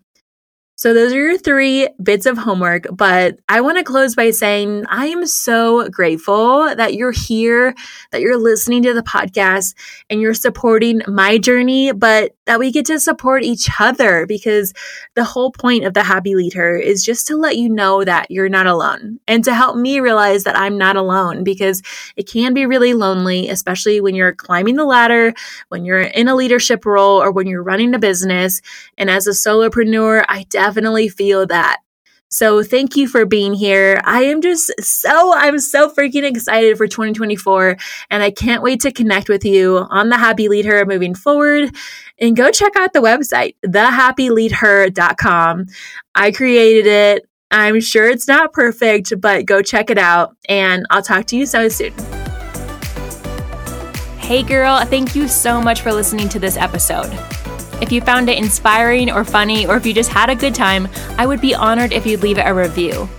So, 0.77 0.93
those 0.93 1.13
are 1.13 1.15
your 1.15 1.38
three 1.38 1.88
bits 2.03 2.25
of 2.25 2.38
homework. 2.38 2.85
But 2.91 3.39
I 3.47 3.61
want 3.61 3.77
to 3.77 3.83
close 3.85 4.13
by 4.13 4.31
saying 4.31 4.85
I 4.89 5.05
am 5.05 5.25
so 5.25 5.88
grateful 5.88 6.75
that 6.75 6.95
you're 6.95 7.13
here, 7.13 7.73
that 8.11 8.19
you're 8.19 8.38
listening 8.38 8.83
to 8.83 8.93
the 8.93 9.01
podcast, 9.01 9.73
and 10.09 10.19
you're 10.19 10.33
supporting 10.33 11.01
my 11.07 11.38
journey, 11.38 11.93
but 11.93 12.35
that 12.45 12.59
we 12.59 12.71
get 12.71 12.85
to 12.88 12.99
support 12.99 13.43
each 13.43 13.69
other 13.79 14.25
because 14.27 14.73
the 15.15 15.23
whole 15.23 15.49
point 15.49 15.85
of 15.85 15.93
the 15.93 16.03
Happy 16.03 16.33
LeadHer 16.33 16.79
is 16.79 17.03
just 17.03 17.25
to 17.27 17.38
let 17.38 17.55
you 17.55 17.69
know 17.69 18.03
that 18.03 18.29
you're 18.29 18.49
not 18.49 18.67
alone 18.67 19.19
and 19.27 19.45
to 19.45 19.53
help 19.53 19.77
me 19.77 20.01
realize 20.01 20.43
that 20.43 20.57
I'm 20.57 20.77
not 20.77 20.97
alone 20.97 21.45
because 21.45 21.81
it 22.17 22.27
can 22.27 22.53
be 22.53 22.65
really 22.65 22.93
lonely, 22.93 23.47
especially 23.47 24.01
when 24.01 24.13
you're 24.13 24.33
climbing 24.33 24.75
the 24.75 24.85
ladder, 24.85 25.33
when 25.69 25.85
you're 25.85 26.01
in 26.01 26.27
a 26.27 26.35
leadership 26.35 26.85
role, 26.85 27.21
or 27.21 27.31
when 27.31 27.47
you're 27.47 27.63
running 27.63 27.95
a 27.95 27.99
business. 27.99 28.61
And 28.97 29.09
as 29.09 29.25
a 29.25 29.31
solopreneur, 29.31 30.25
I 30.27 30.43
definitely 30.49 30.64
definitely 30.65 31.10
feel 31.10 31.45
that. 31.47 31.80
So 32.30 32.63
thank 32.63 32.95
you 32.95 33.08
for 33.08 33.25
being 33.25 33.54
here. 33.54 34.01
I 34.04 34.23
am 34.23 34.41
just 34.41 34.73
so, 34.82 35.34
I'm 35.36 35.60
so 35.60 35.89
freaking 35.89 36.23
excited 36.23 36.75
for 36.75 36.88
2024 36.88 37.78
and 38.10 38.23
I 38.23 38.32
can't 38.32 38.63
wait 38.63 38.82
to 38.82 38.91
connect 38.91 39.30
with 39.30 39.45
you 39.45 39.86
on 39.89 40.10
the 40.10 40.17
Happy 40.17 40.49
Lead 40.49 40.65
Her 40.65 40.84
moving 40.86 41.13
forward 41.13 41.69
and 42.19 42.36
go 42.36 42.49
check 42.51 42.75
out 42.75 42.93
the 42.93 42.99
website, 42.99 43.56
thehappyleadher.com. 43.65 45.65
I 46.15 46.32
created 46.32 46.88
it. 46.88 47.30
I'm 47.51 47.80
sure 47.80 48.10
it's 48.10 48.28
not 48.28 48.54
perfect, 48.54 49.13
but 49.21 49.45
go 49.45 49.62
check 49.62 49.91
it 49.91 49.99
out 49.99 50.36
and 50.49 50.84
I'll 50.89 51.04
talk 51.04 51.28
to 51.28 51.38
you 51.38 51.45
so 51.45 51.69
soon. 51.69 51.93
Hey 54.17 54.41
girl, 54.41 54.84
thank 54.84 55.15
you 55.15 55.28
so 55.28 55.62
much 55.62 55.82
for 55.82 55.93
listening 55.93 56.28
to 56.30 56.39
this 56.39 56.58
episode. 56.58 57.15
If 57.81 57.91
you 57.91 58.01
found 58.01 58.29
it 58.29 58.38
inspiring 58.38 59.11
or 59.11 59.23
funny, 59.23 59.67
or 59.67 59.75
if 59.75 59.85
you 59.85 59.93
just 59.93 60.09
had 60.09 60.29
a 60.29 60.35
good 60.35 60.55
time, 60.55 60.88
I 61.17 61.25
would 61.25 61.41
be 61.41 61.53
honored 61.53 61.93
if 61.93 62.05
you'd 62.05 62.21
leave 62.21 62.38
it 62.38 62.47
a 62.47 62.53
review. 62.53 63.09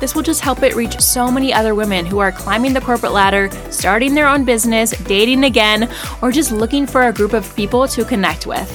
This 0.00 0.14
will 0.14 0.22
just 0.22 0.40
help 0.40 0.62
it 0.62 0.74
reach 0.74 1.00
so 1.00 1.30
many 1.30 1.52
other 1.52 1.74
women 1.74 2.04
who 2.04 2.18
are 2.18 2.32
climbing 2.32 2.74
the 2.74 2.80
corporate 2.80 3.12
ladder, 3.12 3.50
starting 3.70 4.14
their 4.14 4.28
own 4.28 4.44
business, 4.44 4.90
dating 5.04 5.44
again, 5.44 5.90
or 6.22 6.30
just 6.30 6.52
looking 6.52 6.86
for 6.86 7.08
a 7.08 7.12
group 7.12 7.32
of 7.32 7.54
people 7.56 7.88
to 7.88 8.04
connect 8.04 8.46
with. 8.46 8.70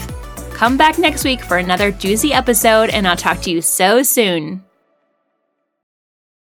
Come 0.53 0.75
back 0.75 0.97
next 0.97 1.23
week 1.23 1.41
for 1.41 1.57
another 1.57 1.91
juicy 1.91 2.33
episode, 2.33 2.89
and 2.89 3.07
I'll 3.07 3.15
talk 3.15 3.41
to 3.41 3.51
you 3.51 3.61
so 3.61 4.03
soon. 4.03 4.63